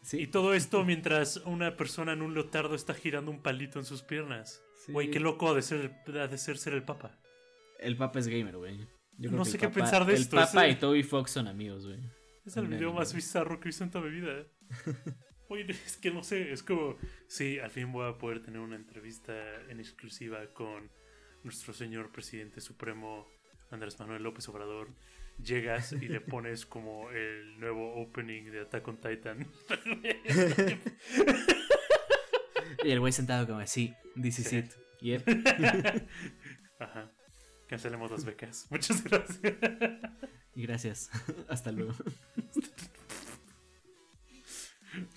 sí, 0.01 0.21
Y 0.21 0.27
todo 0.27 0.53
esto 0.53 0.83
mientras 0.83 1.37
una 1.45 1.75
persona 1.77 2.13
en 2.13 2.21
un 2.21 2.33
leotardo 2.33 2.75
está 2.75 2.93
girando 2.93 3.29
un 3.29 3.41
palito 3.43 3.77
en 3.79 3.85
sus 3.85 4.01
piernas. 4.03 4.61
sí. 4.85 4.91
Güey, 4.93 5.11
qué 5.11 5.19
loco 5.19 5.49
ha 5.49 5.53
de 5.53 5.61
ser, 5.61 5.93
ha 6.19 6.27
de 6.27 6.37
ser 6.37 6.57
ser 6.57 6.73
el 6.73 6.83
papa. 6.83 7.19
El 7.79 7.95
Papa 7.97 8.17
es 8.19 8.27
gamer, 8.27 8.57
güey. 8.57 8.87
No 9.19 9.45
sé 9.45 9.51
el 9.53 9.57
qué 9.59 9.67
Papa- 9.67 9.79
pensar 9.81 10.05
de 10.05 10.13
el 10.15 10.21
esto, 10.21 10.35
Papa 10.37 10.65
ese- 10.65 10.77
y 10.77 10.79
Toby 10.79 11.03
Fox 11.03 11.31
son 11.31 11.47
amigos, 11.47 11.85
güey. 11.85 11.99
Es 12.45 12.55
el 12.57 12.67
video 12.67 12.93
más 12.93 13.13
bizarro 13.13 13.59
que 13.59 13.67
he 13.67 13.69
visto 13.69 13.83
en 13.83 13.91
toda 13.91 14.05
mi 14.05 14.11
vida. 14.21 14.45
Es 15.85 15.97
que 15.97 16.11
no 16.11 16.23
sé, 16.23 16.51
es 16.51 16.63
como, 16.63 16.97
sí, 17.27 17.59
al 17.59 17.71
fin 17.71 17.91
voy 17.91 18.09
a 18.09 18.17
poder 18.17 18.41
tener 18.41 18.59
una 18.59 18.75
entrevista 18.75 19.33
en 19.69 19.79
exclusiva 19.79 20.45
con 20.53 20.89
nuestro 21.43 21.73
señor 21.73 22.11
presidente 22.11 22.61
supremo 22.61 23.27
Andrés 23.71 23.99
Manuel 23.99 24.23
López 24.23 24.47
Obrador. 24.49 24.89
Llegas 25.43 25.93
y 25.93 26.07
le 26.07 26.19
pones 26.19 26.65
como 26.65 27.11
el 27.11 27.59
nuevo 27.59 27.93
opening 28.01 28.45
de 28.51 28.61
Attack 28.61 28.87
on 28.87 28.97
Titan. 28.99 29.45
Y 32.83 32.91
el 32.91 32.99
güey 32.99 33.13
sentado 33.13 33.45
como 33.45 33.59
así, 33.59 33.93
this 34.21 34.39
is 34.39 34.47
Sí. 34.47 34.57
it. 34.57 34.71
Yep. 35.01 35.27
Ajá. 36.79 37.11
Cancelemos 37.67 38.09
las 38.09 38.25
becas. 38.25 38.65
Muchas 38.71 39.03
gracias. 39.03 39.55
Y 40.55 40.63
gracias. 40.63 41.09
Hasta 41.49 41.71
luego. 41.71 41.93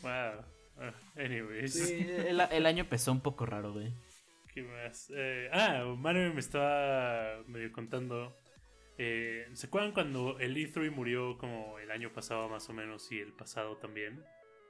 Wow. 0.03 0.45
Ah, 0.79 0.95
anyways. 1.17 1.73
Sí, 1.75 2.07
el, 2.29 2.41
el 2.41 2.67
año 2.67 2.85
empezó 2.85 3.13
un 3.13 3.21
poco 3.21 3.47
raro, 3.47 3.73
güey. 3.73 3.93
¿Qué 4.55 4.63
más? 4.63 5.11
Eh, 5.15 5.49
ah, 5.53 5.85
Manuel 5.97 6.35
me 6.35 6.41
estaba 6.41 7.43
medio 7.47 7.71
contando. 7.73 8.37
Eh, 8.99 9.47
¿Se 9.55 9.67
acuerdan 9.69 9.93
cuando 9.93 10.39
el 10.41 10.57
E3 10.57 10.91
murió 10.91 11.39
como 11.39 11.79
el 11.79 11.91
año 11.91 12.13
pasado 12.13 12.49
más 12.49 12.69
o 12.69 12.73
menos 12.73 13.11
y 13.13 13.19
el 13.19 13.33
pasado 13.33 13.77
también? 13.79 14.23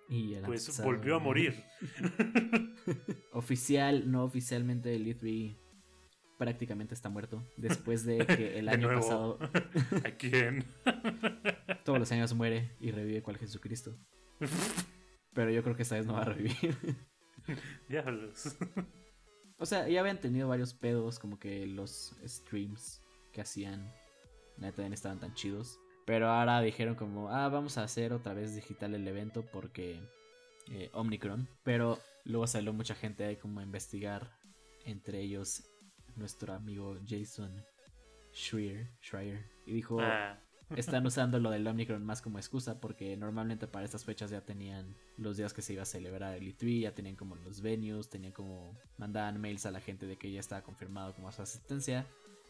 Y 0.08 0.34
el 0.34 0.42
Pues 0.44 0.66
pasado, 0.66 0.88
volvió 0.88 1.16
a 1.16 1.18
¿no? 1.18 1.24
morir. 1.24 1.54
Oficial, 3.32 4.10
no 4.10 4.24
oficialmente, 4.24 4.94
el 4.94 5.06
E3 5.06 5.56
prácticamente 6.38 6.94
está 6.94 7.08
muerto. 7.08 7.44
Después 7.56 8.04
de 8.04 8.18
que 8.26 8.58
el 8.58 8.66
De 8.70 8.72
año 8.72 8.88
nuevo. 8.88 9.00
pasado, 9.02 9.38
¿A 10.04 10.10
quién? 10.16 10.64
todos 11.84 11.98
los 11.98 12.10
años 12.12 12.32
muere 12.34 12.70
y 12.80 12.90
revive 12.90 13.22
cual 13.22 13.38
Jesucristo. 13.38 13.96
Pero 15.32 15.50
yo 15.50 15.62
creo 15.62 15.76
que 15.76 15.82
esta 15.82 15.96
vez 15.96 16.06
no 16.06 16.14
va 16.14 16.22
a 16.22 16.24
revivir. 16.24 16.76
Diablos. 17.88 18.56
o 19.58 19.66
sea, 19.66 19.88
ya 19.88 20.00
habían 20.00 20.20
tenido 20.20 20.48
varios 20.48 20.74
pedos, 20.74 21.18
como 21.18 21.38
que 21.38 21.66
los 21.66 22.16
streams 22.26 23.02
que 23.32 23.40
hacían, 23.40 23.92
neta, 24.56 24.76
también 24.76 24.92
estaban 24.92 25.20
tan 25.20 25.34
chidos. 25.34 25.78
Pero 26.06 26.28
ahora 26.28 26.60
dijeron 26.60 26.94
como, 26.94 27.30
ah, 27.30 27.48
vamos 27.48 27.78
a 27.78 27.84
hacer 27.84 28.12
otra 28.12 28.34
vez 28.34 28.54
digital 28.54 28.94
el 28.94 29.06
evento 29.06 29.44
porque 29.46 30.00
eh, 30.70 30.90
Omnicron. 30.92 31.48
Pero 31.62 31.98
luego 32.24 32.46
salió 32.46 32.72
mucha 32.72 32.94
gente 32.94 33.24
ahí 33.24 33.36
como 33.36 33.60
a 33.60 33.62
investigar, 33.62 34.32
entre 34.84 35.20
ellos 35.20 35.64
nuestro 36.16 36.54
amigo 36.54 36.98
Jason 37.06 37.64
Schreier, 38.32 38.88
Schreier 39.00 39.44
y 39.66 39.72
dijo, 39.72 40.00
Ah, 40.00 40.38
están 40.76 41.06
usando 41.06 41.38
lo 41.38 41.50
del 41.50 41.66
Omnicron 41.66 42.04
más 42.04 42.22
como 42.22 42.38
excusa 42.38 42.80
porque 42.80 43.16
normalmente 43.16 43.66
para 43.66 43.84
estas 43.84 44.04
fechas 44.04 44.30
ya 44.30 44.40
tenían 44.40 44.94
los 45.16 45.36
días 45.36 45.52
que 45.52 45.62
se 45.62 45.72
iba 45.72 45.82
a 45.82 45.86
celebrar 45.86 46.36
el 46.36 46.56
E3, 46.56 46.82
ya 46.82 46.94
tenían 46.94 47.16
como 47.16 47.36
los 47.36 47.60
venues, 47.60 48.08
tenían 48.08 48.32
como 48.32 48.76
mandaban 48.98 49.40
mails 49.40 49.66
a 49.66 49.70
la 49.70 49.80
gente 49.80 50.06
de 50.06 50.16
que 50.16 50.30
ya 50.30 50.40
estaba 50.40 50.62
confirmado 50.62 51.14
como 51.14 51.30
su 51.32 51.42
asistencia. 51.42 52.06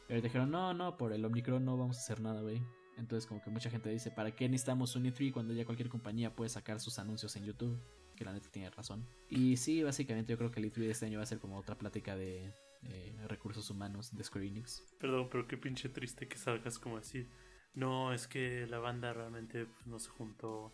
Pero 0.08 0.20
dijeron, 0.20 0.50
no, 0.50 0.74
no, 0.74 0.96
por 0.96 1.12
el 1.12 1.24
Omnicron 1.24 1.64
no 1.64 1.76
vamos 1.76 1.96
a 1.98 2.00
hacer 2.00 2.20
nada, 2.20 2.40
güey. 2.42 2.60
Entonces 2.98 3.26
como 3.26 3.40
que 3.40 3.50
mucha 3.50 3.70
gente 3.70 3.88
dice, 3.88 4.10
¿para 4.10 4.34
qué 4.34 4.48
necesitamos 4.48 4.94
un 4.96 5.04
E3 5.04 5.32
cuando 5.32 5.54
ya 5.54 5.64
cualquier 5.64 5.88
compañía 5.88 6.34
puede 6.34 6.50
sacar 6.50 6.80
sus 6.80 6.98
anuncios 6.98 7.34
en 7.36 7.44
YouTube? 7.44 7.78
Que 8.16 8.24
la 8.24 8.32
neta 8.32 8.50
tiene 8.50 8.68
razón. 8.70 9.06
Y 9.30 9.56
sí, 9.56 9.82
básicamente 9.82 10.32
yo 10.32 10.36
creo 10.36 10.50
que 10.50 10.60
el 10.60 10.70
E3 10.70 10.74
de 10.80 10.90
este 10.90 11.06
año 11.06 11.18
va 11.18 11.22
a 11.22 11.26
ser 11.26 11.38
como 11.38 11.56
otra 11.56 11.78
plática 11.78 12.16
de 12.16 12.52
eh, 12.82 13.14
recursos 13.28 13.70
humanos 13.70 14.14
de 14.14 14.24
Square 14.24 14.46
Enix. 14.46 14.84
perdón, 14.98 15.28
pero 15.30 15.46
qué 15.46 15.56
pinche 15.56 15.88
triste 15.88 16.28
que 16.28 16.36
salgas 16.36 16.78
como 16.78 16.98
decir. 16.98 17.28
No, 17.74 18.12
es 18.12 18.26
que 18.26 18.66
la 18.66 18.78
banda 18.78 19.12
realmente 19.12 19.66
pues, 19.66 19.86
no 19.86 19.98
se 19.98 20.10
juntó. 20.10 20.72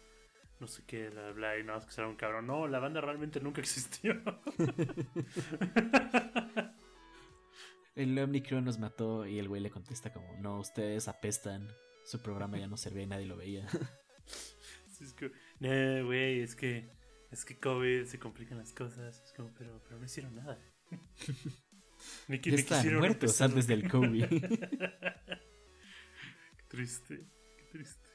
No 0.59 0.67
sé 0.67 0.83
qué, 0.87 1.11
bla, 1.11 1.33
bla, 1.33 1.59
y 1.59 1.63
nada 1.65 1.79
más 1.79 1.87
que 1.87 1.93
será 1.93 2.09
un 2.09 2.17
cabrón. 2.17 2.47
No, 2.47 2.67
la 2.67 2.79
banda 2.79 3.01
realmente 3.03 3.41
nunca 3.41 3.61
existió. 3.63 4.15
El 7.95 8.19
Omnicron 8.19 8.65
nos 8.65 8.79
mató 8.79 9.27
y 9.27 9.39
el 9.39 9.49
güey 9.49 9.61
le 9.63 9.71
contesta 9.71 10.13
como, 10.13 10.35
no, 10.39 10.59
ustedes 10.61 11.09
apestan, 11.09 11.69
su 12.05 12.21
programa 12.23 12.59
ya 12.59 12.67
no 12.69 12.77
servía 12.77 13.03
y 13.05 13.07
nadie 13.07 13.27
lo 13.27 13.37
veía. 13.37 13.67
Es 14.99 15.13
que, 15.13 15.31
no, 15.61 16.07
güey, 16.07 16.41
es 16.41 16.57
que, 16.57 16.89
es 17.31 17.45
que 17.45 17.59
COVID 17.61 18.07
se 18.07 18.19
complican 18.19 18.57
las 18.57 18.73
cosas. 18.73 19.21
Es 19.23 19.33
como, 19.35 19.53
pero, 19.53 19.79
pero 19.85 19.99
no 19.99 20.07
hicieron 20.07 20.35
nada. 20.35 20.59
ni, 22.29 22.39
qui- 22.39 22.45
ya 22.47 22.53
ni 22.53 22.55
están 22.63 22.79
quisieron 22.79 23.01
muertos 23.01 23.39
antes 23.43 23.67
del 23.67 23.91
COVID. 23.91 24.25
Triste, 26.77 27.25
qué 27.57 27.65
triste. 27.73 28.09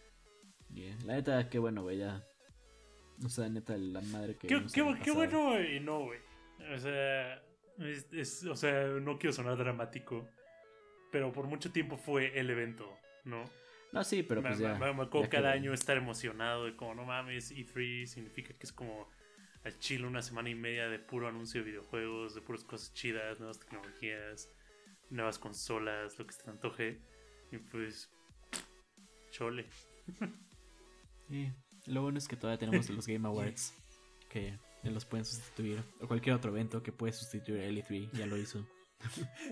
Yeah. 0.74 0.96
La 1.06 1.14
neta, 1.16 1.50
qué 1.50 1.58
bueno, 1.60 1.82
güey, 1.82 1.98
ya. 1.98 2.24
O 3.26 3.30
sea, 3.30 3.50
neta, 3.50 3.76
la 3.78 4.02
madre 4.02 4.36
que. 4.38 4.48
Qué, 4.48 4.64
qué 4.74 4.96
qué 5.04 5.12
bueno 5.12 5.60
y 5.62 5.80
no, 5.80 6.06
güey. 6.06 6.20
O 6.74 6.78
sea, 6.78 7.36
es, 7.80 8.08
es- 8.12 8.44
o 8.46 8.56
sea, 8.56 8.86
no 8.88 9.18
quiero 9.18 9.34
sonar 9.34 9.58
dramático, 9.58 10.28
pero 11.12 11.32
por 11.34 11.48
mucho 11.48 11.72
tiempo 11.72 11.98
fue 11.98 12.40
el 12.40 12.50
evento, 12.52 12.88
¿no? 13.26 13.44
No, 13.92 14.04
sí, 14.04 14.22
pero 14.24 14.42
me, 14.44 14.50
pues 14.50 14.60
me- 14.60 14.66
ya. 14.68 14.76
me- 14.76 14.94
me 14.94 15.04
acuerdo 15.04 15.24
ya 15.24 15.30
cada 15.30 15.52
año 15.52 15.74
estar 15.74 15.98
emocionado 15.98 16.66
de 16.66 16.76
como, 16.76 16.94
no 16.96 17.04
mames, 17.04 17.52
E3 17.52 18.06
significa 18.06 18.54
que 18.54 18.64
es 18.64 18.72
como 18.72 19.10
al 19.64 19.78
chile 19.80 20.06
una 20.08 20.22
semana 20.22 20.50
y 20.52 20.56
media 20.56 20.88
de 20.88 21.00
puro 21.00 21.28
anuncio 21.28 21.62
de 21.62 21.70
videojuegos, 21.72 22.36
de 22.36 22.42
puras 22.42 22.64
cosas 22.64 22.94
chidas, 22.94 23.40
nuevas 23.40 23.60
tecnologías, 23.60 24.50
nuevas 25.10 25.40
consolas, 25.40 26.18
lo 26.20 26.26
que 26.28 26.34
se 26.34 26.44
te 26.44 26.50
antoje. 26.52 27.02
Y 27.52 27.58
pues, 27.58 28.11
chole. 29.32 29.66
Sí. 31.30 31.52
Lo 31.88 32.02
bueno 32.04 32.18
es 32.18 32.28
que 32.28 32.36
todavía 32.36 32.60
tenemos 32.60 32.90
los 32.90 33.08
Game 33.08 33.28
Awards. 33.28 33.74
Que 34.30 34.58
los 34.84 35.06
pueden 35.06 35.26
sustituir. 35.26 35.84
O 36.00 36.08
cualquier 36.08 36.36
otro 36.36 36.52
evento 36.52 36.84
que 36.84 36.92
puede 36.92 37.14
sustituir 37.14 37.62
el 37.62 37.78
E3. 37.78 38.12
Ya 38.12 38.26
lo 38.26 38.38
hizo. 38.38 38.66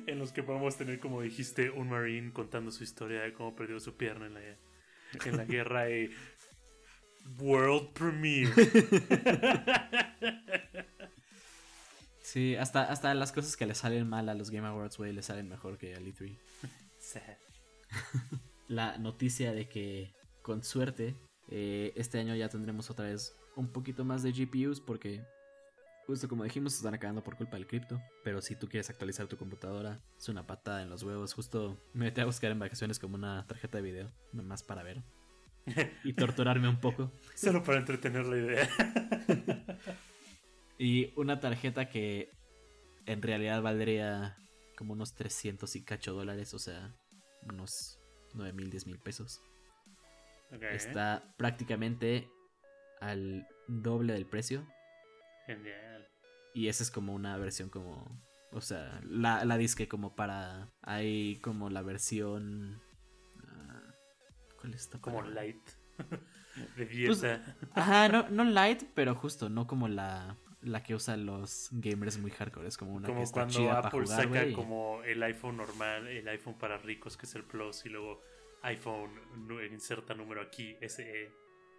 En 0.05 0.19
los 0.19 0.31
que 0.31 0.43
podemos 0.43 0.77
tener, 0.77 0.99
como 0.99 1.21
dijiste, 1.21 1.71
un 1.71 1.89
Marine 1.89 2.31
contando 2.31 2.71
su 2.71 2.83
historia 2.83 3.21
de 3.21 3.33
cómo 3.33 3.55
perdió 3.55 3.79
su 3.79 3.95
pierna 3.95 4.27
en 4.27 4.33
la, 4.35 4.41
en 5.25 5.37
la 5.37 5.45
guerra 5.45 5.89
y 5.89 6.11
World 7.39 7.93
Premiere. 7.93 8.51
Sí, 12.21 12.55
hasta, 12.55 12.83
hasta 12.83 13.11
las 13.15 13.31
cosas 13.31 13.57
que 13.57 13.65
le 13.65 13.73
salen 13.73 14.07
mal 14.07 14.29
a 14.29 14.35
los 14.35 14.51
Game 14.51 14.67
Awards, 14.67 14.97
güey, 14.97 15.13
le 15.13 15.23
salen 15.23 15.49
mejor 15.49 15.79
que 15.79 15.95
al 15.95 16.05
E3. 16.05 16.37
Sad. 16.99 17.37
La 18.69 18.99
noticia 18.99 19.51
de 19.51 19.67
que, 19.67 20.13
con 20.43 20.63
suerte, 20.63 21.15
eh, 21.49 21.91
este 21.95 22.19
año 22.19 22.35
ya 22.35 22.49
tendremos 22.49 22.91
otra 22.91 23.07
vez 23.07 23.35
un 23.55 23.67
poquito 23.67 24.05
más 24.05 24.21
de 24.21 24.31
GPUs 24.31 24.79
porque, 24.79 25.25
justo 26.05 26.29
como 26.29 26.43
dijimos, 26.43 26.73
se 26.73 26.77
están 26.77 26.93
acabando 26.93 27.23
por 27.23 27.35
culpa 27.35 27.57
del 27.57 27.65
cripto. 27.65 27.99
Pero 28.23 28.41
si 28.41 28.55
tú 28.55 28.69
quieres 28.69 28.91
actualizar 28.91 29.25
tu 29.25 29.37
computadora, 29.37 29.99
es 30.15 30.29
una 30.29 30.45
patada 30.45 30.83
en 30.83 30.89
los 30.91 31.01
huevos. 31.01 31.33
Justo 31.33 31.81
me 31.93 32.05
metí 32.05 32.21
a 32.21 32.25
buscar 32.25 32.51
en 32.51 32.59
vacaciones 32.59 32.99
como 32.99 33.15
una 33.15 33.47
tarjeta 33.47 33.79
de 33.79 33.81
video, 33.81 34.11
más 34.33 34.61
para 34.61 34.83
ver. 34.83 35.01
Y 36.03 36.13
torturarme 36.13 36.69
un 36.69 36.79
poco. 36.79 37.11
Solo 37.35 37.63
para 37.63 37.79
entretener 37.79 38.25
la 38.27 38.37
idea. 38.37 38.69
Y 40.81 41.11
una 41.19 41.41
tarjeta 41.41 41.89
que 41.89 42.29
en 43.05 43.21
realidad 43.21 43.61
valdría 43.61 44.37
como 44.77 44.93
unos 44.93 45.13
300 45.13 45.75
y 45.75 45.83
cacho 45.83 46.13
dólares, 46.13 46.53
o 46.53 46.59
sea, 46.59 46.95
unos 47.51 47.98
9 48.33 48.53
mil, 48.53 48.69
10 48.69 48.87
mil 48.87 48.99
pesos. 48.99 49.41
Está 50.71 51.23
prácticamente 51.37 52.29
al 52.99 53.47
doble 53.67 54.13
del 54.13 54.25
precio. 54.25 54.65
Genial. 55.45 56.07
Y 56.53 56.67
esa 56.67 56.83
es 56.83 56.91
como 56.91 57.13
una 57.13 57.37
versión 57.37 57.69
como... 57.69 58.05
O 58.51 58.61
sea, 58.61 58.99
la, 59.03 59.45
la 59.45 59.57
disque 59.57 59.87
como 59.87 60.15
para... 60.15 60.69
Hay 60.81 61.37
como 61.37 61.69
la 61.69 61.83
versión... 61.83 62.81
ah, 63.47 63.93
¿Cuál 64.59 64.73
es 64.73 64.81
esta 64.81 64.99
Como 64.99 65.21
light. 65.21 65.61
De 66.75 66.85
dieta. 66.85 67.55
Ajá, 67.73 68.09
no, 68.09 68.29
no 68.29 68.43
light, 68.43 68.83
pero 68.95 69.15
justo, 69.15 69.49
no 69.49 69.67
como 69.67 69.87
la, 69.87 70.35
la 70.61 70.83
que 70.83 70.95
usan 70.95 71.25
los 71.25 71.69
gamers 71.71 72.17
muy 72.17 72.31
hardcore. 72.31 72.67
Es 72.67 72.77
como 72.77 72.93
una 72.93 73.07
que 73.07 73.13
como 73.13 73.23
está 73.23 73.41
cuando 73.41 73.59
chida 73.59 73.69
para 73.69 73.87
Apple 73.87 74.01
jugar, 74.01 74.23
saca 74.23 74.53
como 74.53 75.03
el 75.03 75.23
iPhone 75.23 75.57
normal, 75.57 76.07
el 76.07 76.27
iPhone 76.27 76.57
para 76.57 76.77
ricos 76.77 77.17
que 77.17 77.25
es 77.25 77.35
el 77.35 77.43
Plus 77.43 77.85
y 77.85 77.89
luego 77.89 78.21
iPhone 78.63 79.11
inserta 79.71 80.13
número 80.13 80.41
aquí, 80.41 80.75
E. 80.81 80.89
SE. 80.89 81.31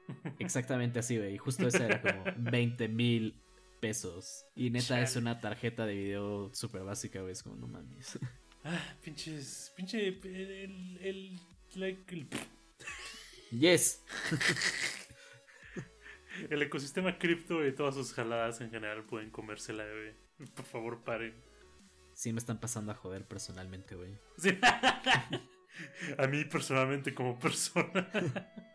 Exactamente 0.39 0.99
así, 0.99 1.19
güey. 1.19 1.37
Justo 1.39 1.69
esa 1.69 1.87
era 1.87 2.01
como 2.01 2.25
20 2.37 2.89
mil 2.89 3.35
pesos. 3.81 4.47
Y 4.55 4.71
neta 4.71 5.01
es 5.01 5.17
una 5.17 5.41
tarjeta 5.41 5.87
de 5.87 5.95
video 5.95 6.51
súper 6.55 6.83
básica, 6.83 7.21
güey. 7.21 7.33
Es 7.33 7.43
como, 7.43 7.57
no 7.57 7.67
mames. 7.67 8.19
Ah, 8.65 8.95
pinches, 9.03 9.73
pinche, 9.75 10.09
el, 10.09 10.99
el, 11.01 11.41
like, 11.77 12.15
el, 12.15 12.29
Yes. 13.51 14.03
el 16.49 16.63
ecosistema 16.63 17.19
cripto 17.19 17.67
y 17.67 17.75
todas 17.75 17.95
sus 17.95 18.13
jaladas 18.13 18.61
en 18.61 18.71
general 18.71 19.05
pueden 19.05 19.31
comérsela, 19.31 19.85
güey. 19.85 20.15
Por 20.55 20.65
favor, 20.65 21.03
paren. 21.05 21.35
Sí 22.15 22.33
me 22.33 22.39
están 22.39 22.59
pasando 22.59 22.93
a 22.93 22.95
joder 22.95 23.27
personalmente, 23.27 23.95
güey. 23.95 24.19
Sí. 24.39 24.59
A 26.19 26.27
mí 26.27 26.45
personalmente 26.45 27.15
como 27.15 27.39
persona. 27.39 28.09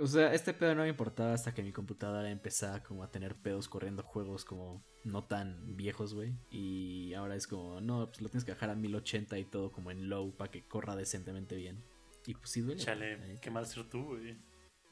O 0.00 0.06
sea, 0.06 0.32
este 0.32 0.54
pedo 0.54 0.76
no 0.76 0.82
me 0.82 0.88
importaba 0.88 1.32
hasta 1.32 1.52
que 1.52 1.60
mi 1.60 1.72
computadora 1.72 2.30
empezaba 2.30 2.84
como 2.84 3.02
a 3.02 3.10
tener 3.10 3.34
pedos 3.34 3.68
corriendo 3.68 4.04
juegos 4.04 4.44
como 4.44 4.84
no 5.02 5.24
tan 5.24 5.76
viejos, 5.76 6.14
güey. 6.14 6.36
Y 6.52 7.14
ahora 7.14 7.34
es 7.34 7.48
como, 7.48 7.80
no, 7.80 8.06
pues 8.06 8.20
lo 8.20 8.28
tienes 8.28 8.44
que 8.44 8.52
dejar 8.52 8.70
a 8.70 8.76
1080 8.76 9.36
y 9.38 9.44
todo 9.46 9.72
como 9.72 9.90
en 9.90 10.08
low 10.08 10.36
para 10.36 10.52
que 10.52 10.64
corra 10.68 10.94
decentemente 10.94 11.56
bien. 11.56 11.82
Y 12.26 12.34
pues 12.34 12.50
sí 12.50 12.60
duele. 12.60 12.80
Chale, 12.80 13.40
qué 13.40 13.50
mal 13.50 13.66
ser 13.66 13.88
tú, 13.88 14.04
güey. 14.04 14.38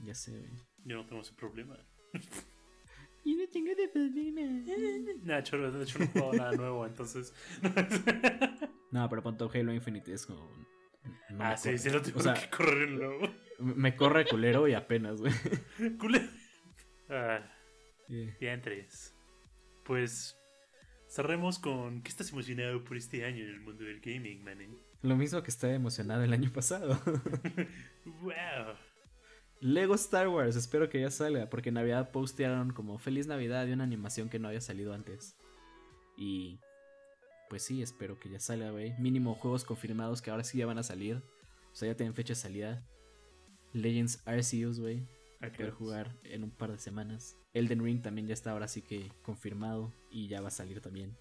Ya 0.01 0.15
sé, 0.15 0.33
güey. 0.33 0.51
Yo 0.85 0.97
no 0.97 1.07
tengo 1.07 1.23
ese 1.23 1.35
problema. 1.35 1.79
Y 3.25 3.35
no 3.35 3.49
tengo 3.49 3.75
de 3.75 3.89
problema. 3.89 4.41
Nah, 5.25 5.43
cholo, 5.43 5.73
de 5.73 5.83
hecho 5.83 5.99
no 5.99 6.05
he 6.05 6.09
jugado 6.09 6.33
nada 6.35 6.53
nuevo, 6.53 6.87
entonces. 6.87 7.35
No, 8.93 9.09
pero 9.11 9.23
punto 9.23 9.51
Halo 9.53 9.75
Infinite 9.75 10.13
es 10.13 10.25
como. 10.25 10.49
no 11.31 11.45
ah, 11.45 11.57
sí, 11.57 11.77
sí 11.77 11.91
lo 11.91 12.01
tengo 12.01 12.21
O 12.21 12.23
sea, 12.23 12.35
que 12.35 12.49
correr 12.49 12.89
lobo. 12.89 13.29
me 13.59 13.97
corre 13.97 14.25
culero 14.27 14.69
y 14.69 14.75
apenas, 14.75 15.21
güey. 15.21 15.33
Culero. 15.99 16.29
Ah, 17.11 17.41
ya 18.09 18.53
entres. 18.53 19.13
Pues 19.85 20.39
cerremos 21.09 21.59
con 21.59 22.03
¿qué 22.03 22.09
estás 22.09 22.31
emocionado 22.31 22.85
por 22.85 22.97
este 22.97 23.25
año 23.25 23.45
en 23.45 23.51
el 23.51 23.61
mundo 23.61 23.85
del 23.85 24.01
gaming, 24.01 24.43
man? 24.45 24.59
Lo 25.03 25.17
mismo 25.17 25.43
que 25.43 25.51
estaba 25.51 25.75
emocionado 25.75 26.23
el 26.23 26.33
año 26.33 26.53
pasado. 26.53 26.99
wow. 28.23 28.77
Lego 29.61 29.95
Star 29.95 30.29
Wars, 30.29 30.55
espero 30.55 30.89
que 30.89 31.01
ya 31.01 31.11
salga, 31.11 31.49
porque 31.49 31.71
en 31.71 31.77
Navidad 31.77 32.11
postearon 32.11 32.73
como 32.73 32.99
Feliz 32.99 33.27
Navidad 33.27 33.67
y 33.67 33.73
una 33.73 33.85
animación 33.85 34.29
que 34.29 34.39
no 34.39 34.49
había 34.49 34.61
salido 34.61 34.93
antes. 34.93 35.37
Y 36.17 36.61
pues 37.49 37.63
sí, 37.63 37.83
espero 37.83 38.19
que 38.19 38.29
ya 38.29 38.41
salga, 38.41 38.71
güey. 38.71 38.95
Mínimo 38.99 39.35
juegos 39.35 39.65
confirmados 39.65 40.21
que 40.21 40.31
ahora 40.31 40.45
sí 40.45 40.59
ya 40.59 40.67
van 40.67 40.79
a 40.79 40.83
salir. 40.83 41.23
O 41.73 41.75
sea, 41.75 41.89
ya 41.89 41.97
tienen 41.97 42.15
fecha 42.15 42.33
de 42.33 42.41
salida. 42.41 42.87
Legends 43.73 44.23
Arceus, 44.27 44.81
güey. 44.81 45.07
Para 45.39 45.53
poder 45.53 45.69
Arceus. 45.69 45.79
jugar 45.79 46.17
en 46.25 46.45
un 46.45 46.51
par 46.51 46.73
de 46.73 46.79
semanas. 46.79 47.37
Elden 47.55 47.83
Ring 47.83 48.03
también 48.03 48.27
ya 48.27 48.35
está 48.35 48.53
ahora 48.53 48.69
sí 48.69 48.83
que 48.83 49.11
confirmado 49.23 49.93
y 50.11 50.29
ya 50.29 50.41
va 50.41 50.49
a 50.49 50.51
salir 50.51 50.81
también. 50.81 51.17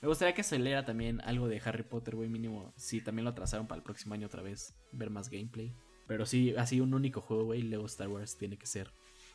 Me 0.00 0.08
gustaría 0.08 0.34
que 0.34 0.42
saliera 0.42 0.84
también 0.84 1.20
algo 1.22 1.48
de 1.48 1.62
Harry 1.64 1.82
Potter, 1.82 2.14
güey, 2.14 2.28
mínimo. 2.28 2.72
Sí, 2.76 3.00
también 3.00 3.24
lo 3.24 3.30
atrasaron 3.30 3.66
para 3.66 3.78
el 3.78 3.84
próximo 3.84 4.14
año 4.14 4.26
otra 4.26 4.42
vez. 4.42 4.74
Ver 4.92 5.10
más 5.10 5.30
gameplay. 5.30 5.74
Pero 6.06 6.26
sí, 6.26 6.54
así 6.56 6.80
un 6.80 6.94
único 6.94 7.20
juego, 7.20 7.44
güey, 7.44 7.62
Lego 7.62 7.86
Star 7.86 8.08
Wars 8.08 8.36
tiene 8.36 8.58
que 8.58 8.66
ser 8.66 8.90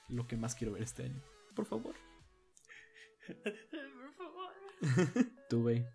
lo 0.07 0.27
que 0.27 0.37
más 0.37 0.55
quiero 0.55 0.73
ver 0.73 0.83
este 0.83 1.03
año. 1.03 1.21
Por 1.55 1.65
favor. 1.65 1.95
Por 3.27 4.13
favor. 4.13 4.53
Tú, 5.49 5.63
güey, 5.63 5.85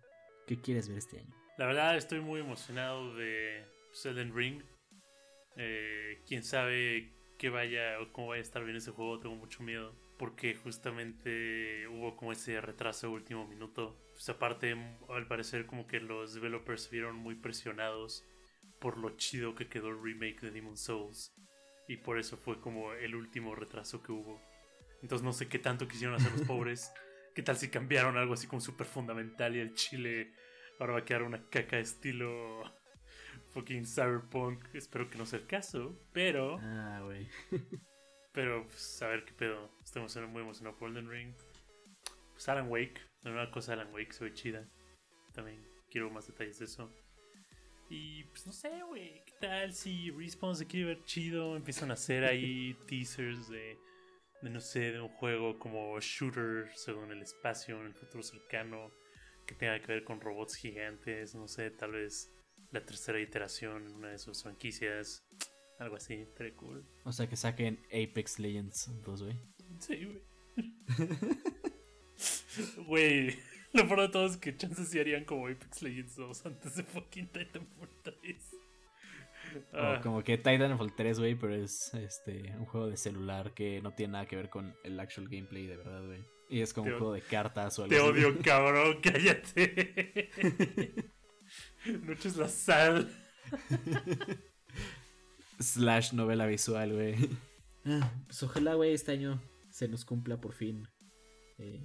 ¿qué 0.47 0.59
quieres 0.59 0.87
ver 0.89 0.97
este 0.97 1.19
año? 1.19 1.33
La 1.57 1.67
verdad 1.67 1.95
estoy 1.95 2.19
muy 2.19 2.41
emocionado 2.41 3.15
de 3.15 3.65
Elden 4.03 4.35
Ring. 4.35 4.61
Eh, 5.55 6.21
Quién 6.27 6.43
sabe 6.43 7.13
qué 7.37 7.49
vaya 7.49 7.99
o 8.01 8.11
cómo 8.11 8.27
vaya 8.27 8.39
a 8.39 8.43
estar 8.43 8.63
bien 8.63 8.77
ese 8.77 8.91
juego, 8.91 9.19
tengo 9.19 9.35
mucho 9.35 9.63
miedo. 9.63 9.93
Porque 10.17 10.55
justamente 10.55 11.87
hubo 11.87 12.15
como 12.15 12.31
ese 12.31 12.59
retraso 12.61 13.11
último 13.11 13.47
minuto. 13.47 13.97
Pues 14.13 14.27
aparte, 14.29 14.75
al 15.09 15.27
parecer 15.27 15.65
como 15.65 15.87
que 15.87 15.99
los 15.99 16.33
developers 16.33 16.83
se 16.83 16.91
vieron 16.91 17.17
muy 17.17 17.35
presionados 17.35 18.23
por 18.79 18.97
lo 18.97 19.11
chido 19.17 19.55
que 19.55 19.67
quedó 19.67 19.89
el 19.89 20.01
remake 20.01 20.41
de 20.41 20.51
Demon 20.51 20.77
Souls. 20.77 21.33
Y 21.87 21.97
por 21.97 22.17
eso 22.19 22.37
fue 22.37 22.59
como 22.59 22.93
el 22.93 23.15
último 23.15 23.53
retraso 23.55 24.01
que 24.01 24.11
hubo. 24.11 24.41
Entonces 25.01 25.23
no 25.23 25.33
sé 25.33 25.47
qué 25.47 25.59
tanto 25.59 25.87
quisieron 25.87 26.15
hacer 26.15 26.31
los 26.31 26.41
pobres. 26.47 26.91
¿Qué 27.35 27.43
tal 27.43 27.57
si 27.57 27.69
cambiaron 27.69 28.17
algo 28.17 28.33
así 28.33 28.47
como 28.47 28.61
súper 28.61 28.87
fundamental 28.87 29.55
y 29.55 29.59
el 29.59 29.73
chile 29.73 30.33
ahora 30.79 30.93
va 30.93 30.99
a 30.99 31.05
quedar 31.05 31.23
una 31.23 31.47
caca 31.49 31.77
estilo 31.77 32.63
fucking 33.53 33.85
cyberpunk? 33.85 34.63
Espero 34.73 35.09
que 35.09 35.17
no 35.17 35.25
sea 35.25 35.39
el 35.39 35.47
caso, 35.47 35.99
pero... 36.13 36.57
Ah, 36.61 37.01
güey. 37.03 37.27
Pero, 38.31 38.65
pues, 38.65 39.01
a 39.01 39.07
ver 39.07 39.23
qué 39.25 39.33
pedo. 39.33 39.71
Estoy 39.83 40.01
emocionado- 40.01 40.31
muy 40.31 40.41
emocionado 40.41 40.77
por 40.77 40.89
Elden 40.89 41.09
Ring. 41.09 41.33
Pues 42.31 42.49
Alan 42.49 42.69
Wake, 42.69 42.99
la 43.21 43.31
nueva 43.31 43.51
cosa 43.51 43.75
de 43.75 43.81
Alan 43.81 43.93
Wake 43.93 44.11
se 44.11 44.23
ve 44.25 44.33
chida. 44.33 44.67
También 45.33 45.65
quiero 45.89 46.09
más 46.09 46.27
detalles 46.27 46.59
de 46.59 46.65
eso. 46.65 46.91
Y 47.89 48.23
pues 48.25 48.45
no 48.47 48.53
sé, 48.53 48.81
güey, 48.87 49.23
¿qué 49.25 49.33
tal 49.39 49.73
si 49.73 50.09
Respawn 50.11 50.55
se 50.55 50.65
quiere 50.65 50.87
ver 50.87 51.03
chido? 51.05 51.55
Empiezan 51.55 51.91
a 51.91 51.93
hacer 51.93 52.25
ahí 52.25 52.73
teasers 52.87 53.47
de, 53.49 53.77
de 54.41 54.49
no 54.49 54.59
sé, 54.59 54.91
de 54.91 55.01
un 55.01 55.09
juego 55.09 55.59
como 55.59 55.99
shooter 55.99 56.71
según 56.75 57.11
el 57.11 57.21
espacio 57.21 57.79
en 57.79 57.87
el 57.87 57.93
futuro 57.93 58.23
cercano 58.23 58.91
que 59.45 59.55
tenga 59.55 59.79
que 59.79 59.87
ver 59.87 60.03
con 60.03 60.19
robots 60.19 60.55
gigantes, 60.55 61.35
no 61.35 61.47
sé, 61.47 61.69
tal 61.69 61.91
vez 61.91 62.31
la 62.71 62.83
tercera 62.83 63.19
iteración 63.19 63.85
en 63.85 63.95
una 63.95 64.09
de 64.09 64.17
sus 64.17 64.41
franquicias. 64.41 65.23
Algo 65.77 65.97
así, 65.97 66.25
très 66.35 66.53
cool. 66.53 66.87
O 67.03 67.11
sea, 67.11 67.27
que 67.27 67.35
saquen 67.35 67.79
Apex 67.87 68.39
Legends 68.39 68.89
2, 69.03 69.23
güey. 69.23 69.39
Sí, 69.79 70.05
güey. 70.05 70.21
Güey, 72.87 73.37
lo 73.75 73.87
peor 73.87 74.01
de 74.01 74.09
todo 74.09 74.25
es 74.25 74.37
que 74.37 74.55
chances 74.55 74.87
sí 74.89 74.99
harían 74.99 75.25
como 75.25 75.47
Apex 75.47 75.81
Legends 75.81 76.15
2 76.15 76.45
antes 76.45 76.75
de 76.75 76.83
fucking 76.83 77.27
Titanfall 77.27 77.89
3. 78.03 78.15
Ah, 79.73 79.97
O 79.99 80.01
como 80.01 80.23
que 80.23 80.37
Titanfall 80.37 80.93
3, 80.95 81.19
güey, 81.19 81.35
pero 81.35 81.55
es 81.55 81.93
este 81.93 82.53
un 82.57 82.65
juego 82.65 82.87
de 82.87 82.97
celular 82.97 83.53
que 83.53 83.81
no 83.81 83.93
tiene 83.93 84.13
nada 84.13 84.25
que 84.25 84.35
ver 84.35 84.49
con 84.49 84.75
el 84.83 84.99
actual 84.99 85.27
gameplay 85.29 85.65
de 85.67 85.77
verdad, 85.77 86.05
güey. 86.05 86.23
Y 86.49 86.61
es 86.61 86.73
como 86.73 86.87
Te 86.87 86.93
un 86.93 86.99
juego 86.99 87.13
de 87.13 87.21
cartas 87.21 87.79
o 87.79 87.83
algo 87.83 87.95
Te 87.95 88.01
así. 88.01 88.09
odio, 88.09 88.37
cabrón, 88.43 88.97
cállate. 89.01 90.29
No 92.01 92.11
eches 92.13 92.37
la 92.37 92.49
sal. 92.49 93.09
Slash 95.59 96.13
novela 96.13 96.45
visual, 96.45 96.93
güey. 96.93 97.15
Ah, 97.85 98.11
pues 98.25 98.41
ojalá, 98.43 98.73
güey, 98.73 98.93
este 98.93 99.11
año 99.13 99.41
se 99.69 99.87
nos 99.87 100.05
cumpla 100.05 100.39
por 100.41 100.53
fin 100.53 100.87
eh, 101.57 101.81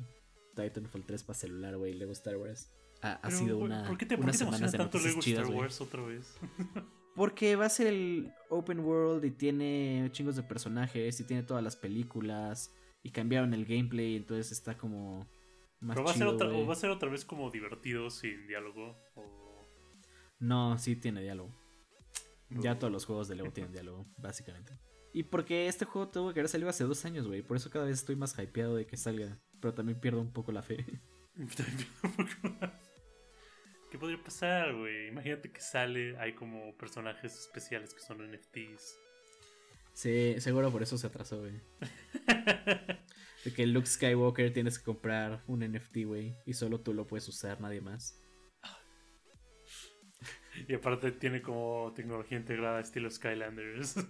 Titanfall 0.63 1.05
3 1.05 1.23
para 1.25 1.39
celular, 1.39 1.77
güey, 1.77 1.95
Lego 1.95 2.13
Star 2.13 2.37
Wars. 2.37 2.73
Ha, 3.03 3.15
ha 3.15 3.21
Pero, 3.23 3.37
sido 3.37 3.59
una, 3.59 3.87
¿Por 3.87 3.97
qué 3.97 4.07
te, 4.07 4.17
por 4.19 4.31
qué 4.31 4.37
te 4.37 4.45
emociona 4.45 4.71
tanto 4.71 4.99
Lego 4.99 5.21
chidas, 5.21 5.45
Star. 5.45 5.57
Wars 5.57 5.81
otra 5.81 6.03
vez? 6.03 6.39
Porque 7.15 7.57
va 7.57 7.67
a 7.67 7.71
ser 7.71 7.89
el 7.89 8.33
open 8.49 8.81
world 8.81 9.25
y 9.25 9.31
tiene 9.31 10.09
chingos 10.13 10.37
de 10.37 10.43
personajes 10.43 11.19
y 11.21 11.25
tiene 11.25 11.43
todas 11.43 11.63
las 11.63 11.77
películas 11.77 12.73
y 13.03 13.11
cambiaron 13.11 13.53
el 13.53 13.65
gameplay, 13.65 14.17
entonces 14.17 14.53
está 14.53 14.79
como 14.79 15.29
más 15.81 15.97
Pero 15.97 16.05
va 16.05 16.13
a, 16.13 16.15
ser 16.15 16.27
chido, 16.27 16.35
otra, 16.35 16.49
o 16.49 16.67
va 16.67 16.73
a 16.73 16.77
ser 16.77 16.91
otra 16.91 17.09
vez 17.09 17.25
como 17.25 17.51
divertido 17.51 18.11
sin 18.11 18.47
diálogo. 18.47 18.97
O... 19.17 19.67
No, 20.39 20.79
sí 20.79 20.97
tiene 20.97 21.23
diálogo. 21.23 21.55
Ya 22.51 22.79
todos 22.79 22.93
los 22.93 23.05
juegos 23.05 23.29
de 23.29 23.37
Lego 23.37 23.53
tienen 23.53 23.73
diálogo, 23.73 24.07
básicamente. 24.19 24.79
Y 25.13 25.25
porque 25.25 25.67
este 25.67 25.85
juego 25.85 26.09
tuvo 26.09 26.33
que 26.33 26.41
haber 26.41 26.49
salido 26.49 26.71
hace 26.71 26.85
dos 26.85 27.05
años, 27.05 27.27
güey. 27.27 27.43
Por 27.43 27.57
eso 27.57 27.71
cada 27.71 27.85
vez 27.85 27.99
estoy 27.99 28.17
más 28.17 28.39
hypeado 28.39 28.77
de 28.77 28.87
que 28.87 28.97
salga. 28.97 29.39
Pero 29.61 29.75
también 29.75 30.01
pierdo 30.01 30.21
un 30.21 30.33
poco 30.33 30.53
la 30.53 30.63
fe. 30.63 30.85
¿Qué 33.91 33.99
podría 33.99 34.23
pasar, 34.23 34.75
güey? 34.75 35.09
Imagínate 35.09 35.51
que 35.51 35.61
sale, 35.61 36.17
hay 36.19 36.35
como 36.35 36.77
personajes 36.77 37.37
especiales 37.37 37.93
que 37.93 38.01
son 38.01 38.19
NFTs. 38.19 38.99
Sí, 39.93 40.37
seguro 40.39 40.71
por 40.71 40.83
eso 40.83 40.97
se 40.97 41.09
atrasó, 41.09 41.41
güey. 41.41 41.61
De 43.45 43.53
que 43.53 43.67
Luke 43.67 43.87
Skywalker 43.87 44.53
tienes 44.53 44.79
que 44.79 44.85
comprar 44.85 45.43
un 45.47 45.61
NFT, 45.61 46.05
güey. 46.05 46.37
Y 46.47 46.55
solo 46.55 46.81
tú 46.81 46.95
lo 46.95 47.07
puedes 47.07 47.27
usar, 47.27 47.61
nadie 47.61 47.81
más. 47.81 48.20
Y 50.69 50.75
aparte 50.75 51.13
tiene 51.13 51.43
como 51.43 51.93
tecnología 51.95 52.39
integrada 52.39 52.81
estilo 52.81 53.11
Skylanders. 53.11 53.97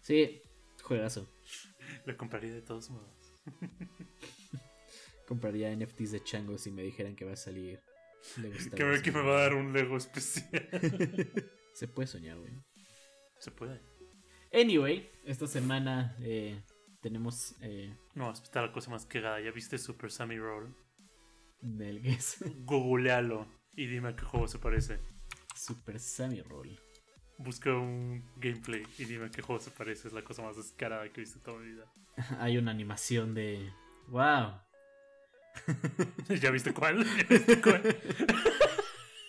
Sí, 0.00 0.40
juegazo. 0.82 1.28
Lo 2.04 2.16
compraría 2.16 2.54
de 2.54 2.62
todos 2.62 2.90
modos. 2.90 3.34
Compraría 5.26 5.74
NFTs 5.74 6.12
de 6.12 6.22
changos 6.22 6.62
si 6.62 6.70
me 6.70 6.82
dijeran 6.82 7.16
que 7.16 7.24
va 7.24 7.32
a 7.32 7.36
salir. 7.36 7.80
Que 8.36 8.84
me, 8.84 8.90
Wars, 8.90 9.02
que 9.02 9.12
me 9.12 9.20
va 9.20 9.36
a 9.36 9.40
dar 9.42 9.54
un 9.54 9.72
Lego 9.72 9.96
especial. 9.96 10.48
Se 11.72 11.88
puede 11.88 12.06
soñar, 12.06 12.38
güey. 12.38 12.52
Se 13.40 13.50
puede. 13.50 13.80
Anyway, 14.52 15.10
esta 15.24 15.48
semana 15.48 16.16
eh, 16.20 16.62
tenemos 17.02 17.56
eh, 17.60 17.94
No, 18.14 18.30
está 18.32 18.62
la 18.62 18.72
cosa 18.72 18.90
más 18.90 19.06
cagada. 19.06 19.40
¿Ya 19.40 19.50
viste 19.50 19.76
Super 19.78 20.10
Sammy 20.10 20.38
Roll? 20.38 20.74
del 21.60 22.00
Googlealo 22.64 23.46
y 23.72 23.86
dime 23.86 24.10
a 24.10 24.16
qué 24.16 24.24
juego 24.24 24.48
se 24.48 24.58
parece. 24.58 25.00
Super 25.56 25.98
Sammy 25.98 26.42
Roll. 26.42 26.78
Busca 27.38 27.74
un 27.74 28.24
gameplay 28.36 28.82
y 28.98 29.04
dime 29.04 29.26
a 29.26 29.30
qué 29.30 29.42
juego 29.42 29.60
se 29.60 29.70
parece. 29.70 30.08
Es 30.08 30.14
la 30.14 30.22
cosa 30.22 30.42
más 30.42 30.56
descarada 30.56 31.10
que 31.12 31.20
he 31.20 31.24
visto 31.24 31.40
toda 31.40 31.58
mi 31.58 31.72
vida. 31.72 31.84
Hay 32.40 32.58
una 32.58 32.70
animación 32.70 33.34
de. 33.34 33.70
¡Wow! 34.08 34.60
¿Ya 36.40 36.50
viste 36.50 36.72
cuál? 36.72 37.04
¿Ya 37.04 37.24
viste 37.28 37.60
cuál? 37.60 37.82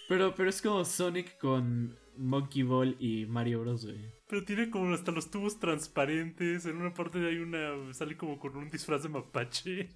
Pero, 0.09 0.33
pero 0.35 0.49
es 0.49 0.61
como 0.61 0.85
Sonic 0.85 1.37
con 1.37 1.99
Monkey 2.15 2.63
Ball 2.63 2.95
y 2.97 3.25
Mario 3.25 3.59
Bros, 3.59 3.85
güey. 3.85 4.09
Pero 4.29 4.45
tiene 4.45 4.69
como 4.69 4.93
hasta 4.93 5.11
los 5.11 5.29
tubos 5.29 5.59
transparentes. 5.59 6.65
En 6.65 6.77
una 6.77 6.93
parte 6.93 7.19
hay 7.27 7.39
una. 7.39 7.93
Sale 7.93 8.15
como 8.15 8.39
con 8.39 8.55
un 8.55 8.69
disfraz 8.69 9.03
de 9.03 9.09
mapache. 9.09 9.89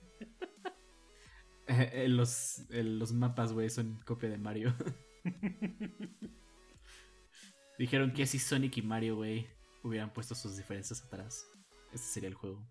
Eh, 1.68 2.08
los, 2.10 2.66
eh, 2.72 2.84
los 2.84 3.14
mapas, 3.14 3.54
güey, 3.54 3.70
son 3.70 4.02
copia 4.04 4.28
de 4.28 4.38
Mario. 4.38 4.76
Dijeron 7.78 8.12
que 8.14 8.26
si 8.26 8.40
Sonic 8.40 8.78
y 8.78 8.82
Mario, 8.82 9.16
güey, 9.16 9.48
hubieran 9.84 10.12
puesto 10.14 10.36
sus 10.36 10.58
diferencias 10.58 11.04
atrás, 11.04 11.46
este 11.94 12.08
sería 12.08 12.30
el 12.30 12.36
juego. 12.36 12.62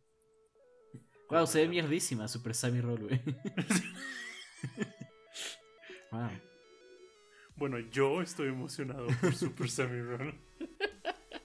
Wow, 1.29 1.47
se 1.47 1.61
ve 1.63 1.69
mierdísima 1.69 2.27
Super 2.29 2.55
Sammy 2.55 2.81
Roll, 2.81 3.03
güey. 3.03 3.21
wow. 6.11 6.31
Bueno, 7.57 7.79
yo 7.79 8.23
estoy 8.23 8.49
emocionado 8.49 9.07
por 9.21 9.35
Super 9.35 9.71
Sammy 9.71 10.01
Roll. 10.03 10.35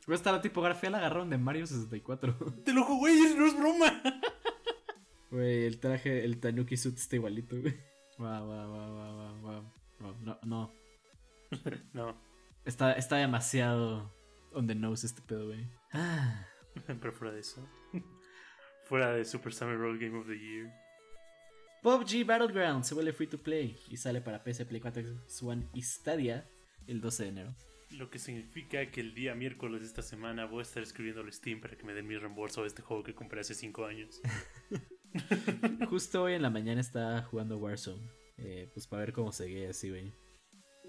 Güey, 0.07 0.15
hasta 0.15 0.31
la 0.31 0.41
tipografía 0.41 0.89
la 0.89 0.97
agarraron 0.99 1.29
de 1.29 1.37
Mario 1.37 1.67
64. 1.67 2.35
Te 2.63 2.73
lo 2.73 2.83
jugué, 2.83 3.13
no 3.35 3.45
es 3.45 3.57
broma. 3.57 4.01
Güey, 5.31 5.65
el 5.65 5.79
traje, 5.79 6.23
el 6.23 6.39
Tanuki 6.39 6.77
suit 6.77 6.97
está 6.97 7.15
igualito, 7.15 7.59
güey. 7.59 7.75
Wow, 8.17 8.45
wow, 8.45 8.69
wow, 8.69 8.93
wow, 8.93 9.15
wow, 9.15 9.41
wow. 9.41 9.63
Wow, 9.99 10.15
No, 10.23 10.39
no. 10.43 10.71
No, 11.93 12.15
Está, 12.65 12.93
está 12.93 13.17
demasiado 13.17 14.11
on 14.51 14.65
the 14.67 14.75
nose 14.75 15.05
este 15.05 15.21
pedo, 15.21 15.45
güey. 15.47 15.67
Ah. 15.93 16.45
pero 16.99 17.13
fuera 17.13 17.33
de 17.33 17.39
eso. 17.41 17.67
Fuera 18.85 19.13
de 19.13 19.23
Super 19.23 19.53
Sammy 19.53 19.75
Roll 19.75 19.99
Game 19.99 20.17
of 20.17 20.27
the 20.27 20.37
Year. 20.37 20.71
PUBG 21.83 22.25
Battleground 22.25 22.83
se 22.83 22.95
vuelve 22.95 23.13
free 23.13 23.27
to 23.27 23.37
play 23.37 23.77
y 23.89 23.97
sale 23.97 24.19
para 24.21 24.43
PC, 24.43 24.65
Play 24.65 24.81
4, 24.81 25.03
Xbox 25.03 25.43
One 25.43 25.67
y 25.73 25.83
Stadia 25.83 26.49
el 26.87 26.99
12 27.01 27.23
de 27.23 27.29
enero. 27.29 27.55
Lo 27.91 28.09
que 28.09 28.17
significa 28.17 28.89
que 28.89 29.01
el 29.01 29.13
día 29.13 29.35
miércoles 29.35 29.81
de 29.81 29.87
esta 29.87 30.01
semana 30.01 30.45
voy 30.45 30.59
a 30.59 30.63
estar 30.63 30.81
escribiendo 30.81 31.21
al 31.21 31.31
Steam 31.31 31.61
para 31.61 31.77
que 31.77 31.83
me 31.83 31.93
den 31.93 32.07
mi 32.07 32.17
reembolso 32.17 32.61
de 32.61 32.67
este 32.69 32.81
juego 32.81 33.03
que 33.03 33.13
compré 33.13 33.41
hace 33.41 33.53
5 33.53 33.85
años. 33.85 34.19
Justo 35.89 36.23
hoy 36.23 36.33
en 36.33 36.41
la 36.41 36.49
mañana 36.49 36.81
estaba 36.81 37.21
jugando 37.21 37.57
Warzone. 37.57 38.01
eh, 38.37 38.69
pues 38.73 38.87
para 38.87 39.01
ver 39.01 39.13
cómo 39.13 39.31
seguía 39.31 39.69
así, 39.69 39.89
güey. 39.91 40.11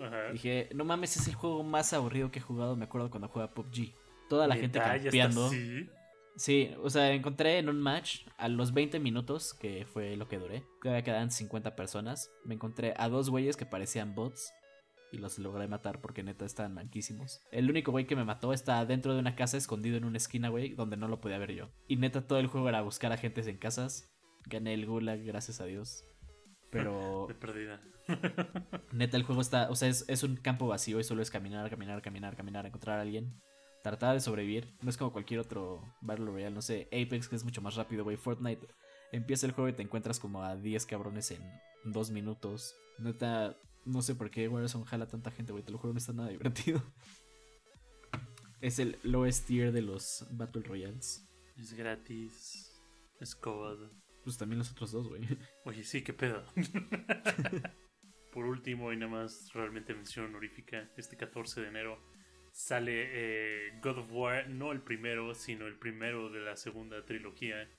Ajá. 0.00 0.32
Dije, 0.32 0.68
no 0.74 0.84
mames, 0.84 1.16
es 1.16 1.28
el 1.28 1.34
juego 1.34 1.62
más 1.62 1.92
aburrido 1.92 2.30
que 2.30 2.38
he 2.38 2.42
jugado. 2.42 2.76
Me 2.76 2.84
acuerdo 2.84 3.10
cuando 3.10 3.28
juega 3.28 3.54
PUBG. 3.54 3.94
Toda 4.28 4.46
la 4.46 4.56
gente 4.56 4.78
campeando. 4.78 5.46
así. 5.46 5.88
Sí, 6.36 6.70
o 6.82 6.90
sea, 6.90 7.12
encontré 7.12 7.58
en 7.58 7.70
un 7.70 7.80
match 7.80 8.26
a 8.36 8.48
los 8.48 8.74
20 8.74 9.00
minutos, 9.00 9.54
que 9.54 9.86
fue 9.86 10.16
lo 10.16 10.28
que 10.28 10.38
duré. 10.38 10.64
Todavía 10.82 11.02
quedaban 11.02 11.30
50 11.30 11.74
personas. 11.74 12.30
Me 12.44 12.54
encontré 12.54 12.92
a 12.98 13.08
dos 13.08 13.30
güeyes 13.30 13.56
que 13.56 13.64
parecían 13.64 14.14
bots. 14.14 14.52
Y 15.12 15.18
los 15.18 15.38
logré 15.38 15.66
matar 15.68 16.00
porque 16.00 16.22
neta 16.22 16.44
estaban 16.44 16.74
manquísimos. 16.74 17.40
El 17.52 17.70
único 17.70 17.90
güey 17.90 18.06
que 18.06 18.16
me 18.16 18.24
mató 18.24 18.52
está 18.52 18.84
dentro 18.84 19.14
de 19.14 19.20
una 19.20 19.34
casa 19.34 19.56
escondido 19.56 19.96
en 19.96 20.04
una 20.04 20.18
esquina, 20.18 20.48
güey, 20.48 20.74
donde 20.74 20.96
no 20.96 21.08
lo 21.08 21.20
podía 21.20 21.38
ver 21.38 21.52
yo. 21.52 21.70
Y 21.86 21.96
neta 21.96 22.26
todo 22.26 22.38
el 22.38 22.48
juego 22.48 22.68
era 22.68 22.82
buscar 22.82 23.12
a 23.12 23.16
gentes 23.16 23.46
en 23.46 23.56
casas. 23.56 24.10
Gané 24.46 24.74
el 24.74 24.84
gulag, 24.84 25.24
gracias 25.24 25.60
a 25.60 25.64
Dios. 25.64 26.04
Pero 26.70 27.26
De 27.28 27.34
perdida. 27.34 27.80
Neta, 28.92 29.16
el 29.16 29.22
juego 29.24 29.40
está, 29.40 29.70
o 29.70 29.76
sea, 29.76 29.88
es, 29.88 30.04
es 30.08 30.22
un 30.22 30.36
campo 30.36 30.66
vacío 30.66 31.00
y 31.00 31.04
solo 31.04 31.22
es 31.22 31.30
caminar, 31.30 31.68
caminar, 31.70 32.02
caminar, 32.02 32.36
caminar, 32.36 32.66
encontrar 32.66 32.98
a 32.98 33.02
alguien, 33.02 33.40
tratar 33.82 34.14
de 34.14 34.20
sobrevivir. 34.20 34.74
No 34.82 34.90
es 34.90 34.96
como 34.96 35.12
cualquier 35.12 35.40
otro 35.40 35.82
Battle 36.00 36.26
Royale, 36.26 36.54
no 36.54 36.62
sé, 36.62 36.88
Apex 36.92 37.28
que 37.28 37.36
es 37.36 37.44
mucho 37.44 37.62
más 37.62 37.74
rápido, 37.74 38.04
güey. 38.04 38.16
Fortnite 38.16 38.66
empieza 39.12 39.46
el 39.46 39.52
juego 39.52 39.68
y 39.68 39.72
te 39.72 39.82
encuentras 39.82 40.18
como 40.18 40.42
a 40.42 40.56
10 40.56 40.86
cabrones 40.86 41.30
en 41.30 41.42
dos 41.84 42.10
minutos. 42.10 42.76
Neta, 42.98 43.56
no 43.84 44.02
sé 44.02 44.14
por 44.14 44.30
qué 44.30 44.48
Warzone 44.48 44.84
jala 44.86 45.06
tanta 45.06 45.30
gente, 45.30 45.52
güey, 45.52 45.64
te 45.64 45.72
lo 45.72 45.78
juro, 45.78 45.92
no 45.92 45.98
está 45.98 46.12
nada 46.12 46.28
divertido. 46.28 46.82
Es 48.62 48.78
el 48.78 48.98
lowest 49.02 49.46
tier 49.46 49.70
de 49.70 49.82
los 49.82 50.26
Battle 50.30 50.62
Royales. 50.62 51.28
Es 51.58 51.74
gratis. 51.74 52.72
Es 53.20 53.34
COD. 53.34 53.90
Pues 54.26 54.38
también 54.38 54.58
los 54.58 54.72
otros 54.72 54.90
dos, 54.90 55.06
güey. 55.08 55.22
Oye, 55.66 55.84
sí, 55.84 56.02
qué 56.02 56.12
pedo. 56.12 56.44
Por 58.32 58.44
último, 58.46 58.92
y 58.92 58.96
nada 58.96 59.12
más 59.12 59.52
realmente 59.54 59.94
mención 59.94 60.24
honorífica, 60.26 60.90
este 60.96 61.16
14 61.16 61.60
de 61.60 61.68
enero 61.68 62.02
sale 62.50 63.04
eh, 63.12 63.78
God 63.80 63.98
of 63.98 64.08
War, 64.10 64.48
no 64.48 64.72
el 64.72 64.80
primero, 64.80 65.32
sino 65.32 65.68
el 65.68 65.78
primero 65.78 66.28
de 66.28 66.40
la 66.40 66.56
segunda 66.56 67.04
trilogía. 67.04 67.70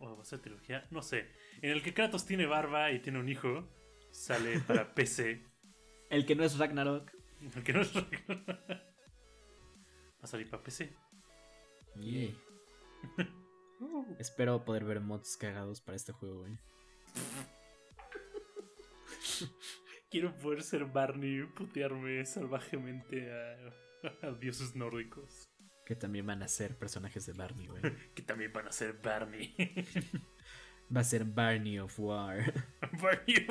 ¿O 0.00 0.14
va 0.14 0.20
a 0.20 0.26
ser 0.26 0.40
trilogía? 0.40 0.86
No 0.90 1.00
sé. 1.00 1.30
En 1.62 1.70
el 1.70 1.82
que 1.82 1.94
Kratos 1.94 2.26
tiene 2.26 2.44
barba 2.44 2.92
y 2.92 3.00
tiene 3.00 3.18
un 3.18 3.30
hijo. 3.30 3.66
Sale 4.10 4.60
para 4.60 4.94
PC. 4.94 5.46
El 6.10 6.26
que 6.26 6.36
no 6.36 6.44
es 6.44 6.58
Ragnarok. 6.58 7.10
El 7.56 7.62
que 7.62 7.72
no 7.72 7.80
es- 7.80 7.96
Va 7.96 8.04
a 10.20 10.26
salir 10.26 10.50
para 10.50 10.62
PC. 10.62 10.92
Yeah. 11.96 12.34
Espero 14.18 14.64
poder 14.64 14.84
ver 14.84 15.00
mods 15.00 15.36
cagados 15.36 15.80
para 15.80 15.96
este 15.96 16.12
juego, 16.12 16.40
güey. 16.40 16.58
Quiero 20.10 20.34
poder 20.36 20.62
ser 20.62 20.84
Barney 20.84 21.40
y 21.40 21.44
putearme 21.46 22.24
salvajemente 22.24 23.32
a, 23.32 24.26
a 24.28 24.32
dioses 24.32 24.76
nórdicos. 24.76 25.44
Que 25.84 25.96
también 25.96 26.26
van 26.26 26.42
a 26.42 26.48
ser 26.48 26.78
personajes 26.78 27.26
de 27.26 27.32
Barney, 27.32 27.66
güey. 27.66 27.82
que 28.14 28.22
también 28.22 28.52
van 28.52 28.68
a 28.68 28.72
ser 28.72 28.98
Barney. 29.02 29.54
Va 30.94 31.00
a 31.00 31.04
ser 31.04 31.24
Barney 31.24 31.78
of 31.80 31.98
War. 31.98 32.52
Barney. 33.02 33.46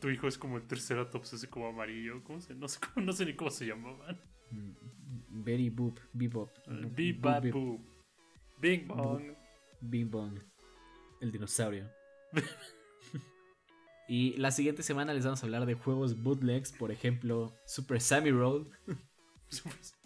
tu 0.00 0.08
hijo 0.08 0.28
es 0.28 0.38
como 0.38 0.56
el 0.56 0.66
Triceratops, 0.66 1.32
ese 1.32 1.48
como 1.48 1.66
amarillo. 1.66 2.22
¿Cómo 2.24 2.40
se? 2.40 2.54
No 2.54 2.68
sé, 2.68 2.78
cómo- 2.80 3.06
no 3.06 3.12
sé 3.12 3.26
ni 3.26 3.34
cómo 3.34 3.50
se 3.50 3.66
llamaban. 3.66 4.20
Betty 5.30 5.68
Boop, 5.70 5.98
Bebop. 6.12 6.50
Boop. 7.52 7.80
Bing 8.60 8.86
bong. 8.88 9.36
Bing 9.80 10.10
Bong. 10.10 10.40
El 11.20 11.30
dinosaurio. 11.30 11.90
y 14.08 14.36
la 14.36 14.50
siguiente 14.50 14.82
semana 14.82 15.14
les 15.14 15.24
vamos 15.24 15.42
a 15.42 15.46
hablar 15.46 15.66
de 15.66 15.74
juegos 15.74 16.22
bootlegs, 16.22 16.72
por 16.72 16.90
ejemplo, 16.90 17.54
Super 17.66 18.00
Sammy 18.00 18.30
Roll. 18.30 18.70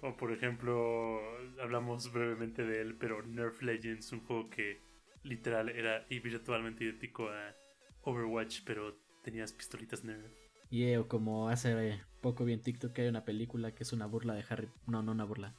O 0.00 0.16
por 0.16 0.32
ejemplo, 0.32 1.20
hablamos 1.60 2.12
brevemente 2.12 2.64
de 2.64 2.80
él, 2.80 2.96
pero 2.96 3.22
Nerf 3.26 3.62
Legends, 3.62 4.12
un 4.12 4.20
juego 4.20 4.48
que 4.48 4.80
literal 5.24 5.68
era 5.68 6.06
virtualmente 6.08 6.84
idéntico 6.84 7.28
a 7.28 7.54
Overwatch, 8.02 8.60
pero 8.64 8.96
tenías 9.22 9.52
pistolitas 9.52 10.04
Nerf. 10.04 10.32
Yeah, 10.70 11.00
o 11.00 11.08
como 11.08 11.48
hace 11.48 12.00
poco 12.22 12.44
vi 12.44 12.54
en 12.54 12.62
TikTok 12.62 12.92
que 12.92 13.02
hay 13.02 13.08
una 13.08 13.24
película 13.24 13.74
que 13.74 13.82
es 13.82 13.92
una 13.92 14.06
burla 14.06 14.34
de 14.34 14.44
Harry. 14.48 14.70
No, 14.86 15.02
no 15.02 15.12
una 15.12 15.24
burla. 15.24 15.54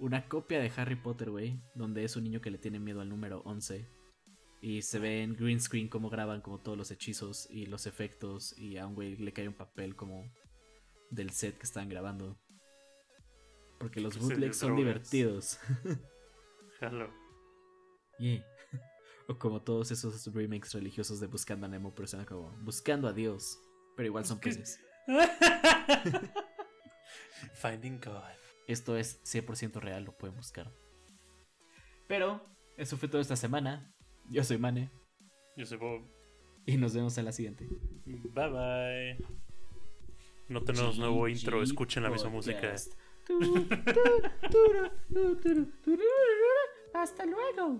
Una 0.00 0.26
copia 0.28 0.60
de 0.60 0.72
Harry 0.76 0.96
Potter, 0.96 1.30
güey. 1.30 1.60
Donde 1.74 2.04
es 2.04 2.16
un 2.16 2.24
niño 2.24 2.40
que 2.40 2.50
le 2.50 2.56
tiene 2.56 2.80
miedo 2.80 3.02
al 3.02 3.10
número 3.10 3.42
11. 3.44 3.86
Y 4.62 4.80
se 4.80 4.98
ve 4.98 5.22
en 5.22 5.36
green 5.36 5.60
screen 5.60 5.88
cómo 5.88 6.08
graban 6.08 6.40
como 6.40 6.58
todos 6.58 6.76
los 6.76 6.90
hechizos 6.90 7.46
y 7.50 7.66
los 7.66 7.86
efectos. 7.86 8.56
Y 8.58 8.78
a 8.78 8.86
un 8.86 8.94
güey 8.94 9.16
le 9.16 9.32
cae 9.34 9.46
un 9.46 9.54
papel 9.54 9.94
como 9.94 10.24
del 11.10 11.30
set 11.30 11.58
que 11.58 11.64
están 11.64 11.90
grabando. 11.90 12.40
Porque 13.78 14.00
los 14.00 14.18
bootlegs 14.18 14.56
son 14.56 14.74
divertidos. 14.74 15.58
Jalo. 16.80 17.12
Yeah. 18.18 18.44
O 19.28 19.38
como 19.38 19.62
todos 19.62 19.92
esos 19.92 20.26
remakes 20.34 20.72
religiosos 20.72 21.20
de 21.20 21.28
Buscando 21.28 21.66
a 21.66 21.68
Nemo, 21.68 21.94
pero 21.94 22.08
suena 22.08 22.26
como 22.26 22.50
Buscando 22.62 23.06
a 23.06 23.12
Dios. 23.12 23.60
Pero 23.96 24.08
igual 24.08 24.24
son 24.24 24.40
peces. 24.40 24.80
Finding 27.54 28.00
God. 28.00 28.39
Esto 28.70 28.96
es 28.96 29.20
100% 29.24 29.80
real, 29.80 30.04
lo 30.04 30.12
pueden 30.16 30.36
buscar. 30.36 30.70
Pero 32.06 32.40
eso 32.76 32.96
fue 32.96 33.08
todo 33.08 33.20
esta 33.20 33.34
semana. 33.34 33.92
Yo 34.28 34.44
soy 34.44 34.58
Mane 34.58 34.88
Yo 35.56 35.66
soy 35.66 35.76
Bob. 35.76 36.02
y 36.66 36.76
nos 36.76 36.94
vemos 36.94 37.18
en 37.18 37.24
la 37.24 37.32
siguiente. 37.32 37.66
Bye 38.06 38.48
bye. 38.48 39.26
No 40.48 40.62
tenemos 40.62 40.98
nuevo 40.98 41.26
intro, 41.26 41.64
escuchen 41.64 42.04
la 42.04 42.10
misma 42.10 42.30
música. 42.30 42.72
Hasta 46.94 47.26
luego. 47.26 47.76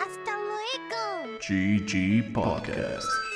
Hasta 0.00 0.32
luego. 0.40 1.38
GG 1.46 2.32
Podcast. 2.32 3.35